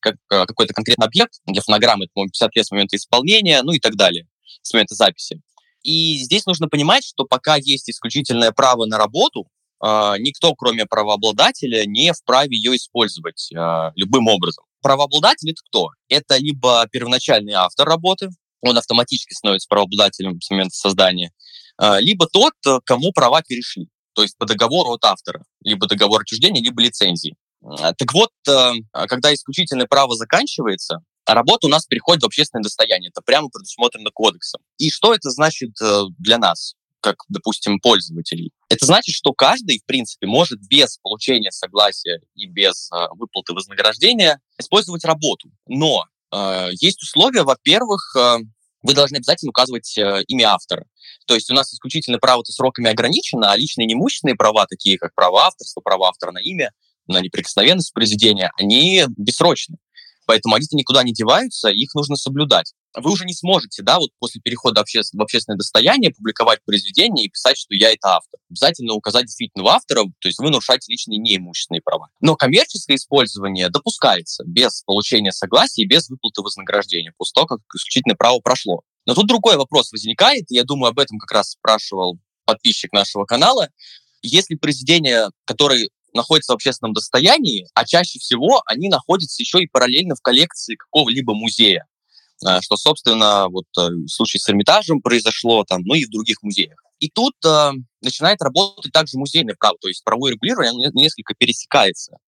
[0.00, 1.40] как, а, какой-то конкретный объект.
[1.46, 4.26] Для фонограммы это, 50 лет с момента исполнения, ну и так далее,
[4.62, 5.40] с момента записи.
[5.82, 9.48] И здесь нужно понимать, что пока есть исключительное право на работу,
[9.82, 13.50] а, никто, кроме правообладателя, не вправе ее использовать
[13.94, 14.64] любым образом.
[14.82, 15.90] Правообладатель— это кто?
[16.08, 21.32] Это либо первоначальный автор работы, он автоматически становится правообладателем с момента создания,
[21.76, 26.22] а, либо тот, э, кому права перешли, то есть по договору от автора, либо договор
[26.22, 27.36] отчуждения, либо лицензии.
[27.62, 32.62] А, так вот, э, а, когда исключительное право заканчивается, работа у нас переходит в общественное
[32.62, 33.10] достояние.
[33.10, 34.60] Это прямо предусмотрено кодексом.
[34.78, 36.74] И что это значит э, для нас?
[37.02, 38.52] как, допустим, пользователей.
[38.68, 45.02] Это значит, что каждый, в принципе, может без получения согласия и без выплаты вознаграждения использовать
[45.06, 45.50] работу.
[45.66, 46.04] Но
[46.72, 48.38] есть условия, во-первых, а,
[48.82, 50.86] вы должны обязательно указывать э, имя автора.
[51.26, 55.42] То есть у нас исключительно право-то сроками ограничено, а личные неимущественные права, такие как право
[55.42, 56.72] авторства, право автора на имя,
[57.06, 59.76] на неприкосновенность произведения, они бессрочны.
[60.26, 64.40] Поэтому они никуда не деваются, их нужно соблюдать вы уже не сможете, да, вот после
[64.40, 65.02] перехода обще...
[65.12, 68.40] в общественное достояние публиковать произведение и писать, что я это автор.
[68.50, 72.08] Обязательно указать действительно автора, то есть вы нарушаете личные неимущественные права.
[72.20, 78.16] Но коммерческое использование допускается без получения согласия и без выплаты вознаграждения, после того, как исключительное
[78.16, 78.82] право прошло.
[79.06, 83.24] Но тут другой вопрос возникает, и я думаю, об этом как раз спрашивал подписчик нашего
[83.24, 83.68] канала.
[84.22, 90.16] Если произведения, которые находятся в общественном достоянии, а чаще всего они находятся еще и параллельно
[90.16, 91.86] в коллекции какого-либо музея.
[92.46, 96.42] Э, что, собственно, вот э, в случае с Эрмитажем произошло там, ну и в других
[96.42, 96.82] музеях.
[96.98, 97.72] И тут э,
[98.02, 102.18] начинает работать также музейное право, то есть правовое регулирование несколько пересекается.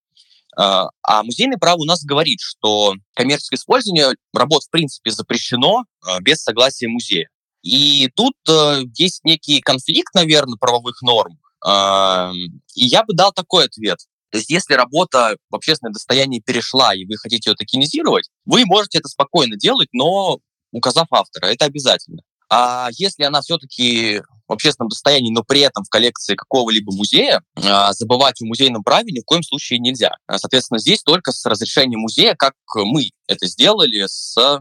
[0.56, 6.20] Э, а музейное право у нас говорит, что коммерческое использование работ в принципе запрещено э,
[6.20, 7.28] без согласия музея.
[7.62, 11.38] И тут э, есть некий конфликт, наверное, правовых норм.
[11.66, 12.32] Э,
[12.74, 13.98] и я бы дал такой ответ.
[14.32, 18.98] То есть если работа в общественное достояние перешла, и вы хотите ее токенизировать, вы можете
[18.98, 20.38] это спокойно делать, но
[20.72, 21.46] указав автора.
[21.46, 22.22] Это обязательно.
[22.48, 27.92] А если она все-таки в общественном достоянии, но при этом в коллекции какого-либо музея, а,
[27.92, 30.16] забывать о музейном праве ни в коем случае нельзя.
[30.30, 34.60] Соответственно, здесь только с разрешения музея, как мы это сделали с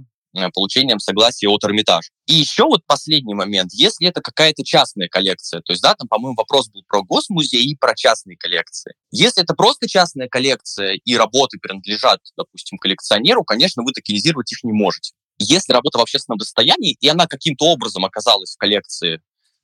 [0.54, 2.10] получением согласия от Эрмитажа.
[2.26, 6.36] И еще вот последний момент, если это какая-то частная коллекция, то есть, да, там, по-моему,
[6.36, 8.94] вопрос был про госмузей и про частные коллекции.
[9.12, 14.74] Если это просто частная коллекция и работы принадлежат, допустим, коллекционеру, конечно, вы токенизировать их не
[14.74, 15.14] можете.
[15.38, 19.22] Если работа в общественном достоянии, и она каким-то образом оказалась в коллекции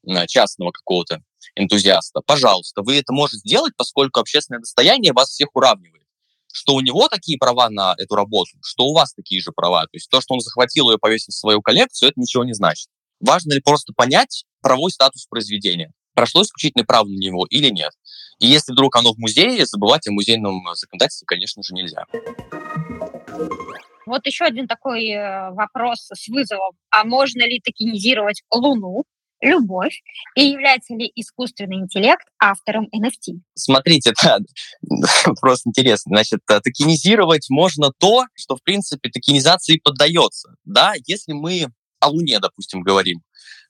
[0.07, 1.21] э, частного какого-то
[1.55, 5.96] энтузиаста, пожалуйста, вы это можете сделать, поскольку общественное достояние вас всех уравнивает
[6.57, 9.83] что у него такие права на эту работу, что у вас такие же права.
[9.83, 12.87] То есть то, что он захватил ее, повесил в свою коллекцию, это ничего не значит.
[13.19, 15.91] Важно ли просто понять правовой статус произведения?
[16.15, 17.91] Прошло исключительное право на него или нет?
[18.39, 22.05] И если вдруг оно в музее, забывать о музейном законодательстве, конечно же, нельзя.
[24.07, 26.71] Вот еще один такой э, вопрос с вызовом.
[26.89, 29.03] А можно ли токенизировать Луну?
[29.41, 30.01] Любовь
[30.35, 33.39] и является ли искусственный интеллект автором NFT?
[33.55, 34.39] Смотрите, да,
[35.39, 36.15] просто интересно.
[36.15, 40.55] Значит, э, токенизировать можно то, что, в принципе, токенизации поддается.
[40.65, 41.67] Да, если мы
[41.99, 43.21] о Луне, допустим, говорим,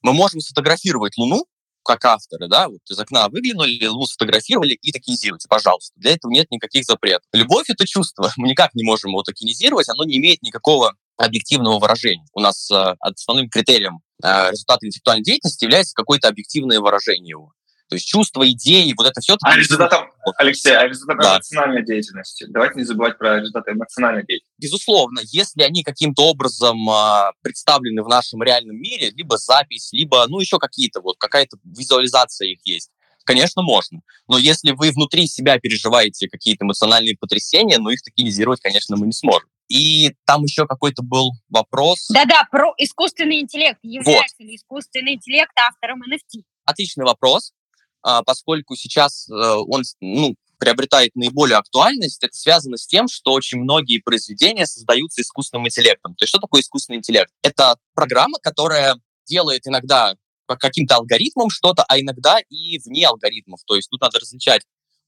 [0.01, 1.45] мы можем сфотографировать Луну,
[1.87, 5.93] как авторы, да, вот из окна выглянули, Луну сфотографировали и токенизируйте, пожалуйста.
[5.97, 7.25] Для этого нет никаких запретов.
[7.31, 8.31] Любовь— это чувство.
[8.37, 12.27] Мы никак не можем его токенизировать, оно не имеет никакого объективного выражения.
[12.33, 17.53] У нас э, основным критерием э, результата интеллектуальной деятельности является какое-то объективное выражение его.
[17.89, 19.37] То есть чувства, идеи, вот это все.
[19.41, 21.35] А результатом, Алексей, а результатом да.
[21.35, 22.45] эмоциональной деятельности?
[22.49, 24.55] Давайте не забывать про результаты эмоциональной деятельности.
[24.57, 30.39] Безусловно, если они каким-то образом э, представлены в нашем реальном мире, либо запись, либо, ну,
[30.39, 32.91] еще какие-то, вот какая-то визуализация их есть,
[33.23, 34.01] конечно, можно.
[34.27, 39.13] Но если вы внутри себя переживаете какие-то эмоциональные потрясения, ну, их токенизировать, конечно, мы не
[39.13, 39.47] сможем.
[39.67, 42.07] И там еще какой-то был вопрос.
[42.09, 43.79] Да-да, про искусственный интеллект.
[43.83, 44.45] Является вот.
[44.45, 46.43] ли искусственный интеллект автором NFT?
[46.65, 47.53] Отличный вопрос.
[48.01, 53.59] А, поскольку сейчас э, он ну, приобретает наиболее актуальность, это связано с тем, что очень
[53.59, 56.15] многие произведения создаются искусственным интеллектом.
[56.15, 57.31] То есть что такое искусственный интеллект?
[57.41, 63.59] Это программа, которая делает иногда по каким-то алгоритмам что-то, а иногда и вне алгоритмов.
[63.65, 64.61] То есть тут надо различать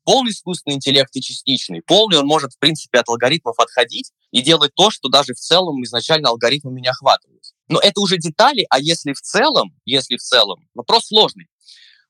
[0.09, 1.83] полный искусственный интеллект и частичный.
[1.83, 5.83] Полный он может, в принципе, от алгоритмов отходить и делать то, что даже в целом
[5.83, 7.43] изначально алгоритмами не охватывают.
[7.67, 11.45] Но это уже детали, а если в целом, если в целом, вопрос сложный.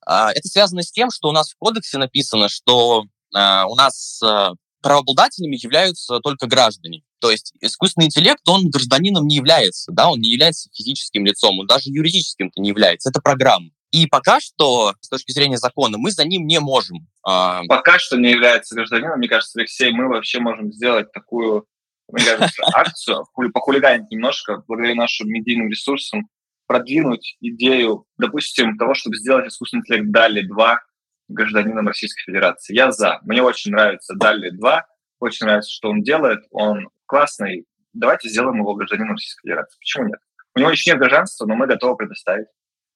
[0.05, 3.03] А, это связано с тем, что у нас в кодексе написано, что
[3.35, 7.03] а, у нас а, правообладателями являются только граждане.
[7.19, 11.67] То есть искусственный интеллект, он гражданином не является, да, он не является физическим лицом, он
[11.67, 13.71] даже юридическим-то не является, это программа.
[13.91, 17.07] И пока что, с точки зрения закона, мы за ним не можем.
[17.23, 21.65] Пока что не является гражданином, мне кажется, Алексей, мы вообще можем сделать такую,
[22.11, 26.29] мне кажется, акцию, похулиганить немножко, благодаря нашим медийным ресурсам,
[26.67, 30.81] продвинуть идею, допустим, того, чтобы сделать искусственный интеллект Дали 2
[31.29, 32.75] гражданином Российской Федерации.
[32.75, 33.19] Я за.
[33.23, 34.85] Мне очень нравится Дали 2,
[35.19, 37.65] очень нравится, что он делает, он классный.
[37.93, 39.79] Давайте сделаем его гражданином Российской Федерации.
[39.79, 40.19] Почему нет?
[40.55, 42.47] У него еще нет гражданства, но мы готовы предоставить.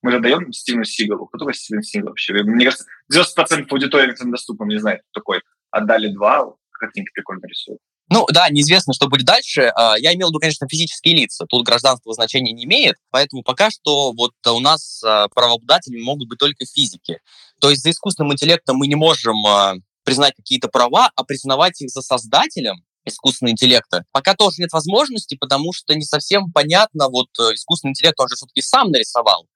[0.03, 1.25] Мы же даем Стивену Сигалу.
[1.27, 2.33] Кто такой Стивен Сигал вообще?
[2.43, 5.41] Мне кажется, 90% аудитории доступно не знает, кто такой.
[5.71, 7.79] Отдали два, картинки прикольно рисуют.
[8.09, 9.71] Ну да, неизвестно, что будет дальше.
[9.75, 11.45] А, я имел в виду, конечно, физические лица.
[11.47, 16.37] Тут гражданство значения не имеет, поэтому пока что вот у нас а, правообладателями могут быть
[16.37, 17.19] только физики.
[17.61, 21.89] То есть за искусственным интеллектом мы не можем а, признать какие-то права, а признавать их
[21.89, 24.03] за создателем искусственного интеллекта.
[24.11, 28.35] Пока тоже нет возможности, потому что не совсем понятно, вот э, искусственный интеллект, он же
[28.35, 29.47] все-таки сам нарисовал.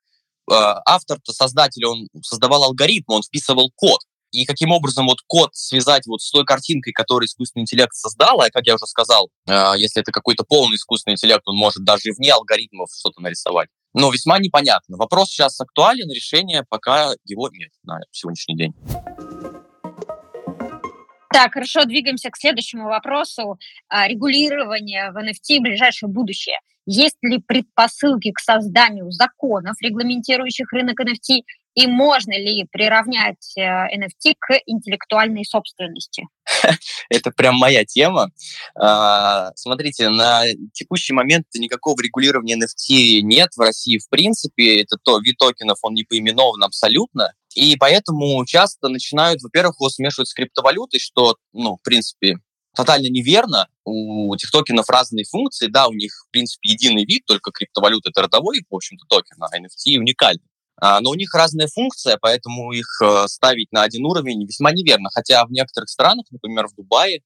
[0.49, 3.99] Автор-то, создатель, он создавал алгоритм, он вписывал код
[4.31, 8.49] и каким образом вот код связать вот с той картинкой, которую искусственный интеллект создал, а
[8.49, 12.33] как я уже сказал, э, если это какой-то полный искусственный интеллект, он может даже вне
[12.33, 13.69] алгоритмов что-то нарисовать.
[13.93, 14.97] Но весьма непонятно.
[14.97, 18.73] Вопрос сейчас актуален, решения пока его нет на сегодняшний день.
[21.31, 23.57] Так, хорошо, двигаемся к следующему вопросу.
[23.89, 26.59] А, регулирование в NFT в ближайшее будущее.
[26.87, 31.41] Есть ли предпосылки к созданию законов, регламентирующих рынок NFT,
[31.75, 36.23] и можно ли приравнять NFT э, к интеллектуальной собственности?
[37.09, 38.31] Это прям моя тема.
[38.73, 44.81] А, смотрите, на текущий момент никакого регулирования NFT нет в России в принципе.
[44.81, 47.33] Это то, вид токенов, он не поименован абсолютно.
[47.53, 52.37] И поэтому часто начинают, во-первых, его смешивать с криптовалютой, что, ну, в принципе,
[52.77, 53.67] тотально неверно.
[53.83, 58.21] У этих токенов разные функции, да, у них, в принципе, единый вид, только криптовалюта— это
[58.21, 60.43] родовой, в общем-то, токен, а NFT уникальный.
[60.79, 65.09] А, но у них разная функция, поэтому их э, ставить на один уровень весьма неверно.
[65.11, 67.21] Хотя в некоторых странах, например, в Дубае,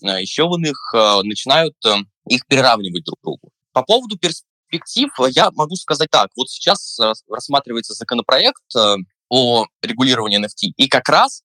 [0.00, 1.74] э, еще в иных, э, начинают
[2.28, 3.50] их приравнивать друг к другу.
[3.72, 6.30] По поводу перспектив я могу сказать так.
[6.36, 8.62] Вот сейчас рассматривается законопроект
[9.28, 11.42] о регулировании NFT, и как раз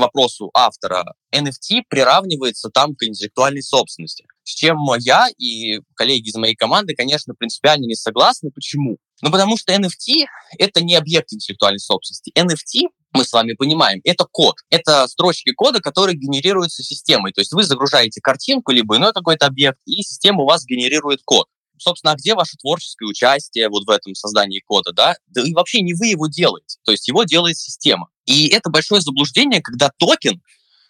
[0.00, 4.24] вопросу автора, NFT приравнивается там к интеллектуальной собственности.
[4.42, 8.50] С чем я и коллеги из моей команды, конечно, принципиально не согласны.
[8.52, 8.98] Почему?
[9.22, 10.26] Ну, потому что NFT—
[10.58, 12.32] это не объект интеллектуальной собственности.
[12.36, 14.56] NFT мы с вами понимаем, это код.
[14.70, 17.32] Это строчки кода, которые генерируются системой.
[17.32, 21.46] То есть вы загружаете картинку, либо иной какой-то объект, и система у вас генерирует код.
[21.80, 25.16] Собственно, а где ваше творческое участие вот в этом создании кода, да?
[25.28, 26.78] Да и вообще не вы его делаете.
[26.84, 28.08] То есть его делает система.
[28.26, 30.42] И это большое заблуждение, когда токен,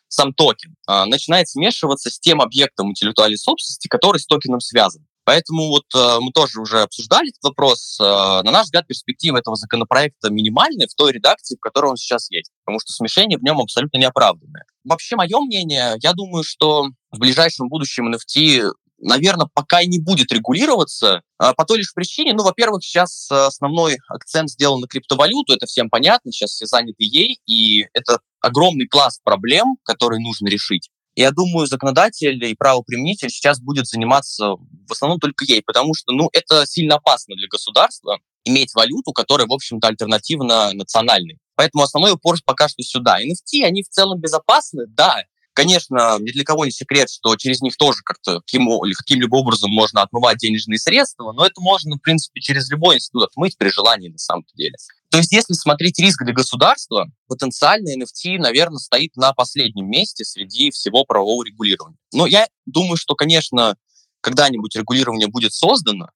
[0.09, 5.07] сам токен, э, начинает смешиваться с тем объектом интеллектуальной собственности, который с токеном связан.
[5.25, 7.99] Поэтому вот э, мы тоже уже обсуждали этот вопрос.
[8.01, 12.31] Э, на наш взгляд, перспектива этого законопроекта минимальная в той редакции, в которой он сейчас
[12.31, 14.65] есть, потому что смешение в нем абсолютно неоправданное.
[14.83, 20.33] Вообще, мое мнение, я думаю, что в ближайшем будущем NFT наверное, пока и не будет
[20.33, 25.67] регулироваться а, по той лишь причине, ну, во-первых, сейчас основной акцент сделан на криптовалюту, это
[25.67, 30.91] всем понятно, сейчас все заняты ей, и это огромный пласт проблем, которые нужно решить.
[31.17, 34.55] Я думаю, законодатель и правоприменитель сейчас будет заниматься
[34.89, 38.19] в основном только ей, потому что, ну, это сильно опасно для государства.
[38.43, 41.39] иметь валюту, которая, в общем-то, альтернативна национальной.
[41.57, 43.23] Поэтому основной упор пока что сюда.
[43.23, 45.25] NFT, они в целом безопасны, да.
[45.61, 50.01] Конечно, ни для кого не секрет, что через них тоже как-то каким, каким-либо образом можно
[50.01, 54.17] отмывать денежные средства, но это можно, в принципе, через любой институт отмыть при желании на
[54.17, 54.77] самом деле.
[55.11, 60.71] То есть, если смотреть риск для государства, потенциально NFT, наверное, стоит на последнем месте среди
[60.71, 61.99] всего правового регулирования.
[62.15, 63.77] Но я думаю, что, конечно,
[64.23, 66.09] когда-нибудь регулирование будет создано,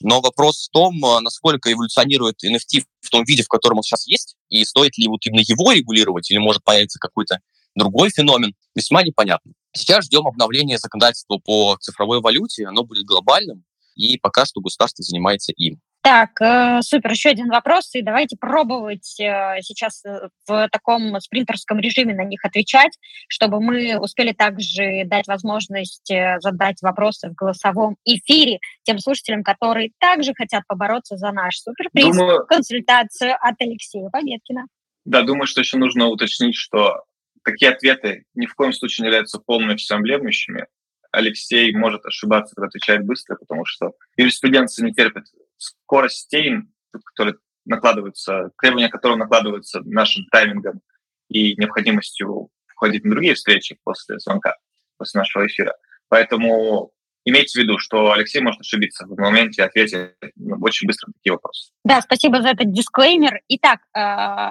[0.00, 4.06] но вопрос в том, а, насколько эволюционирует NFT в том виде, в котором он сейчас
[4.06, 7.40] есть, и стоит ли вот именно его регулировать, или может появиться какой-то
[7.74, 9.52] другой феномен, весьма непонятно.
[9.74, 13.64] Сейчас ждем обновления законодательства по цифровой валюте, оно будет глобальным,
[13.94, 15.80] и пока что государство занимается им.
[16.02, 17.12] Так, э, супер.
[17.12, 22.44] Еще один вопрос, и давайте пробовать э, сейчас э, в таком спринтерском режиме на них
[22.44, 22.98] отвечать,
[23.28, 29.92] чтобы мы успели также дать возможность э, задать вопросы в голосовом эфире тем слушателям, которые
[30.00, 34.66] также хотят побороться за наш суперприз, думаю, консультацию от Алексея Победкина.
[35.04, 37.04] Да, думаю, что еще нужно уточнить, что
[37.44, 40.66] такие ответы ни в коем случае не являются полными всеобъемлющими.
[41.10, 45.24] Алексей может ошибаться, когда отвечает быстро, потому что юриспруденция не терпит
[45.58, 46.62] скоростей,
[47.04, 50.80] которые накладываются, требования которого накладываются нашим таймингом
[51.28, 54.56] и необходимостью входить на другие встречи после звонка,
[54.96, 55.76] после нашего эфира.
[56.08, 56.92] Поэтому
[57.24, 60.14] имейте в виду, что Алексей может ошибиться в моменте ответе
[60.60, 61.70] очень быстро на такие вопросы.
[61.84, 63.40] Да, спасибо за этот дисклеймер.
[63.48, 64.00] Итак, э,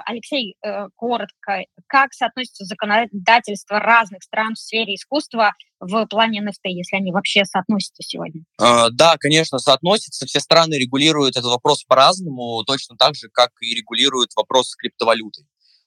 [0.06, 6.96] Алексей, э, коротко, как соотносится законодательство разных стран в сфере искусства в плане NFT, если
[6.96, 8.42] они вообще соотносятся сегодня?
[8.60, 10.26] Э, да, конечно, соотносятся.
[10.26, 15.44] Все страны регулируют этот вопрос по-разному, точно так же, как и регулируют вопрос криптовалюты.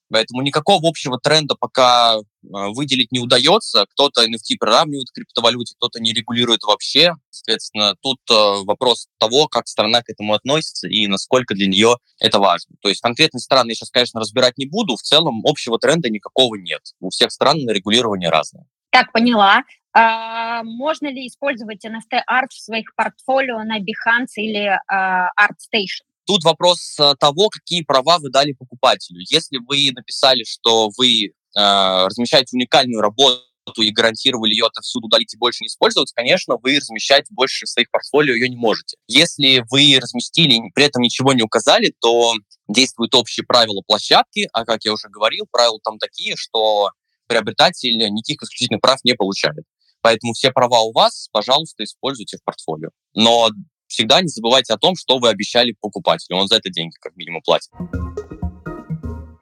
[0.10, 2.22] Поэтому никакого общего тренда пока а,
[2.70, 3.86] выделить не удается.
[3.92, 7.14] Кто-то NFT приравнивает к криптовалюте, кто-то не регулирует вообще.
[7.30, 12.40] Соответственно, тут а, вопрос того, как страна к этому относится и насколько для нее это
[12.40, 12.76] важно.
[12.82, 14.96] То есть конкретные страны я сейчас, конечно, разбирать не буду.
[14.96, 16.82] В целом общего тренда никакого нет.
[17.00, 18.66] У всех стран регулирование разное.
[18.92, 19.64] Так, поняла.
[19.94, 26.06] А, можно ли использовать NFT-арт в своих портфолио на Behance или а, ArtStation?
[26.26, 29.20] Тут вопрос э, того, какие права вы дали покупателю.
[29.30, 33.42] Если вы написали, что вы э, размещаете уникальную работу
[33.78, 37.90] и гарантировали ее отовсюду удалить и больше не использовать, конечно, вы размещать больше в своих
[37.92, 38.98] портфолио ее не можете.
[39.08, 42.34] Если вы разместили и при этом ничего не указали, то
[42.68, 46.90] действуют общие правила площадки, а, как я уже говорил, правила там такие, что
[47.28, 49.66] приобретатель никаких исключительных прав не получает.
[50.02, 52.90] Поэтому все права у вас, пожалуйста, используйте в портфолио.
[53.16, 53.50] Но
[53.96, 56.38] всегда не забывайте о том, что вы обещали покупателю.
[56.38, 57.70] Он за это деньги как минимум платит.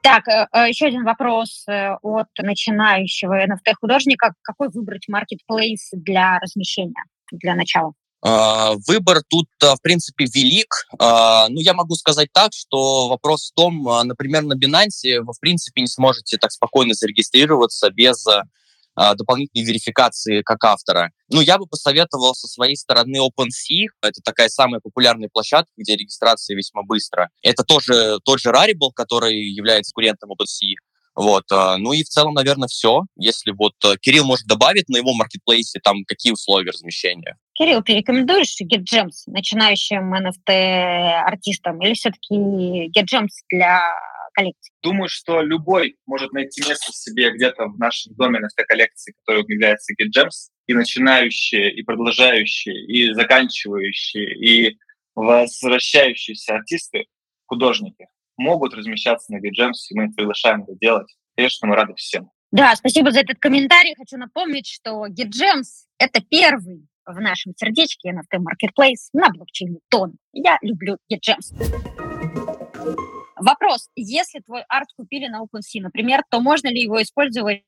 [0.02, 4.34] Так, э, э, еще один вопрос э, от начинающего NFT-художника.
[4.42, 7.02] Какой выбрать маркетплейс для размещения
[7.32, 7.94] для начала?
[8.22, 10.86] А, выбор тут, в принципе, велик.
[10.98, 15.40] А, ну, я могу сказать так, что вопрос в том, например, на Binance вы, в
[15.40, 18.44] принципе, не сможете так спокойно зарегистрироваться без а,
[18.96, 21.10] дополнительной верификации как автора.
[21.28, 23.88] Ну, я бы посоветовал со своей стороны OpenSea.
[24.02, 27.30] Это такая самая популярная площадка, где регистрация весьма быстро.
[27.42, 30.76] Это тоже тот же Rarible, который является конкурентом OpenSea.
[31.14, 31.44] Вот.
[31.52, 33.02] А, ну и в целом, наверное, все.
[33.16, 37.36] Если вот э, Кирилл может добавить на его маркетплейсе, там какие условия размещения?
[37.54, 43.80] Кирилл, ты рекомендуешь GetGems начинающим NFT-артистам или все-таки GetGems для
[44.34, 44.72] коллекции?
[44.82, 49.44] Думаю, что любой может найти место себе где-то в нашем доме на той коллекции, которая
[49.46, 54.78] является GetGems, и начинающие, и продолжающие, и заканчивающие, и
[55.14, 57.06] возвращающиеся артисты,
[57.46, 58.06] художники
[58.36, 61.14] могут размещаться на GetGems, и мы их приглашаем это делать.
[61.36, 62.30] Конечно, мы рады всем.
[62.50, 63.94] Да, спасибо за этот комментарий.
[63.96, 70.14] Хочу напомнить, что GetGems— это первый в нашем сердечке NFT Marketplace на блокчейне Тон.
[70.32, 71.52] Я люблю GetGems.
[73.36, 73.88] Вопрос.
[73.96, 77.62] Если твой арт купили на OpenSea, например, то можно ли его использовать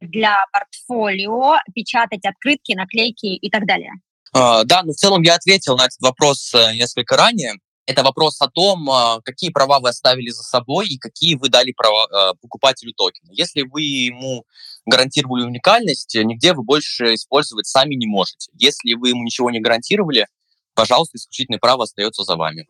[0.00, 3.92] для портфолио, печатать открытки, наклейки и так далее?
[4.36, 7.54] Uh, да, ну в целом я ответил на этот вопрос uh, несколько ранее.
[7.86, 11.72] Это вопрос о том, uh, какие права вы оставили за собой и какие вы дали
[11.72, 13.30] права покупателю токена.
[13.32, 14.44] Если вы ему
[14.84, 18.50] гарантировали уникальность, нигде вы больше использовать сами не можете.
[18.54, 20.26] Если вы ему ничего не гарантировали,
[20.74, 22.66] пожалуйста, исключительное право остается за вами.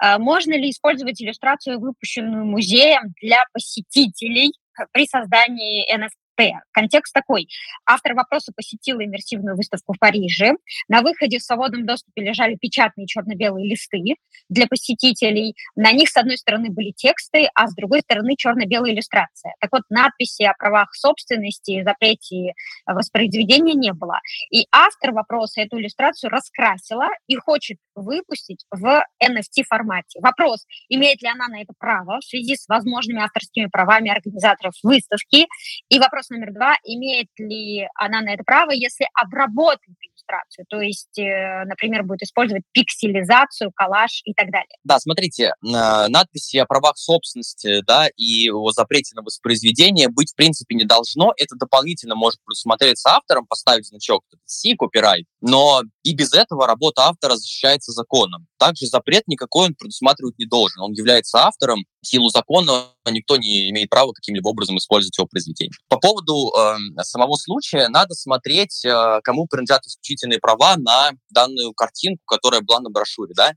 [0.00, 4.52] А можно ли использовать иллюстрацию, выпущенную музеем, для посетителей
[4.92, 6.08] при создании NFT
[6.72, 7.48] Контекст такой.
[7.86, 10.52] Автор вопроса посетила иммерсивную выставку в Париже.
[10.88, 14.16] На выходе в свободном доступе лежали печатные черно-белые листы
[14.48, 15.54] для посетителей.
[15.76, 19.54] На них, с одной стороны, были тексты, а с другой стороны, черно-белая иллюстрация.
[19.60, 22.54] Так вот, надписи о правах собственности, запрете
[22.86, 24.20] воспроизведения не было.
[24.50, 30.20] И автор вопроса эту иллюстрацию раскрасила и хочет выпустить в NFT-формате.
[30.22, 35.46] Вопрос, имеет ли она на это право в связи с возможными авторскими правами организаторов выставки.
[35.88, 41.18] И вопрос номер два, имеет ли она на это право, если обработает иллюстрацию, то есть,
[41.18, 44.76] э, например, будет использовать пикселизацию, коллаж и так далее.
[44.84, 50.74] Да, смотрите, надписи о правах собственности, да, и о запрете на воспроизведение быть в принципе
[50.74, 51.32] не должно.
[51.36, 57.36] Это дополнительно может предусмотреться автором, поставить значок C, копирайт, но и без этого работа автора
[57.36, 58.46] защищается законом.
[58.58, 60.82] Также запрет никакой он предусматривать не должен.
[60.82, 65.72] Он является автором, в силу закона никто не имеет права каким-либо образом использовать его произведение.
[65.88, 72.22] По поводу э, самого случая, надо смотреть, э, кому принадлежат исключительные права на данную картинку,
[72.26, 73.32] которая была на брошюре.
[73.34, 73.52] Да?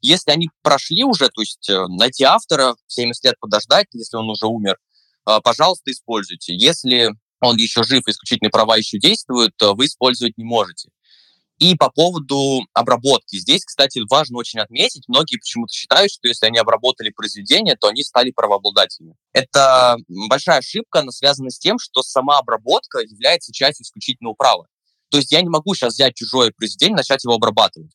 [0.00, 4.46] Если они прошли уже, то есть э, найти автора, 70 лет подождать, если он уже
[4.46, 4.78] умер,
[5.28, 6.56] э, пожалуйста, используйте.
[6.56, 7.10] Если
[7.40, 10.88] он еще жив, исключительные права еще действуют, вы использовать не можете.
[11.58, 13.36] И по поводу обработки.
[13.36, 18.02] Здесь, кстати, важно очень отметить, многие почему-то считают, что если они обработали произведение, то они
[18.02, 19.14] стали правообладателями.
[19.32, 19.96] Это
[20.28, 24.66] большая ошибка, она связана с тем, что сама обработка является частью исключительного права.
[25.08, 27.92] То есть я не могу сейчас взять чужое произведение и начать его обрабатывать.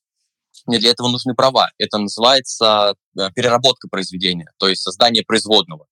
[0.66, 1.70] Мне для этого нужны права.
[1.78, 5.88] Это называется э, переработка произведения, то есть создание производного.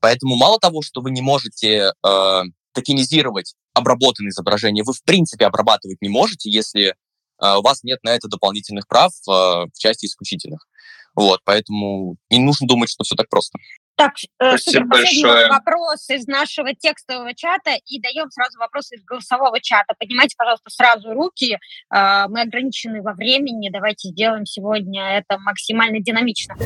[0.00, 2.42] Поэтому мало того, что вы не можете э,
[2.72, 6.94] токенизировать обработанное изображение, вы в принципе обрабатывать не можете, если э,
[7.38, 10.66] у вас нет на это дополнительных прав э, в части исключительных.
[11.14, 13.58] Вот, поэтому не нужно думать, что все так просто.
[13.96, 15.48] Так, э, супер, большое.
[15.48, 19.94] вопрос из нашего текстового чата и даем сразу вопрос из голосового чата.
[19.98, 21.58] Поднимайте, пожалуйста, сразу руки.
[21.90, 23.70] Мы ограничены во времени.
[23.70, 26.56] Давайте сделаем сегодня это максимально динамично.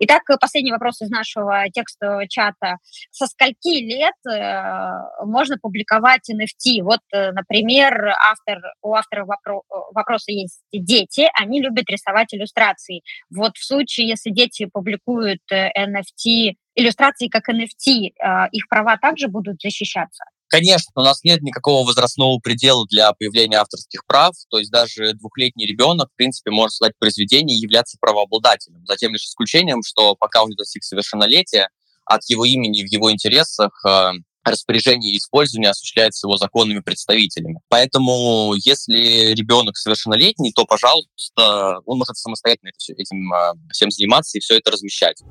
[0.00, 2.78] Итак, последний вопрос из нашего текстового чата.
[3.12, 6.82] Со скольки лет э, можно публиковать NFT?
[6.82, 13.02] Вот, э, например, автор, у автора вопро- вопроса есть дети, они любят рисовать иллюстрации.
[13.30, 19.28] Вот в случае, если дети публикуют NFT, э, иллюстрации как NFT, э, их права также
[19.28, 20.24] будут защищаться?
[20.48, 25.66] Конечно, у нас нет никакого возрастного предела для появления авторских прав, то есть даже двухлетний
[25.66, 30.42] ребенок, в принципе, может создать произведение и являться правообладателем, за тем лишь исключением, что пока
[30.42, 31.68] он не достиг совершеннолетия,
[32.04, 34.12] от его имени в его интересах э,
[34.44, 37.60] распоряжение и использование осуществляется его законными представителями.
[37.68, 44.58] Поэтому, если ребенок совершеннолетний, то, пожалуйста, он может самостоятельно этим э, всем заниматься и все
[44.58, 45.22] это размещать.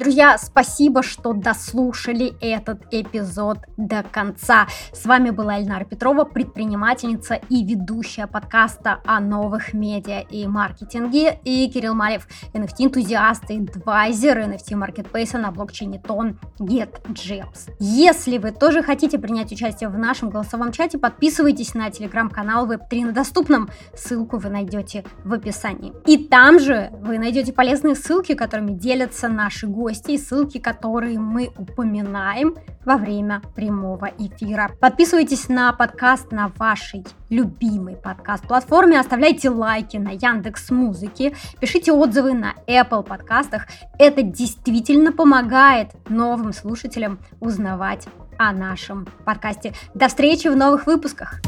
[0.00, 4.66] Друзья, спасибо, что дослушали этот эпизод до конца.
[4.94, 11.68] С вами была Эльнара Петрова, предпринимательница и ведущая подкаста о новых медиа и маркетинге, и
[11.68, 17.74] Кирилл Малев, NFT-энтузиаст и адвайзер NFT-маркетплейса на блокчейне Тон GetJeps.
[17.78, 23.12] Если вы тоже хотите принять участие в нашем голосовом чате, подписывайтесь на телеграм-канал Web3 на
[23.12, 23.68] доступном.
[23.94, 25.92] Ссылку вы найдете в описании.
[26.06, 31.50] И там же вы найдете полезные ссылки, которыми делятся наши гости гости, ссылки которые мы
[31.58, 34.70] упоминаем во время прямого эфира.
[34.80, 42.54] Подписывайтесь на подкаст на вашей любимой подкаст-платформе, оставляйте лайки на Яндекс Музыке, пишите отзывы на
[42.68, 43.66] Apple подкастах.
[43.98, 48.06] Это действительно помогает новым слушателям узнавать
[48.38, 49.74] о нашем подкасте.
[49.94, 51.40] До встречи в новых выпусках!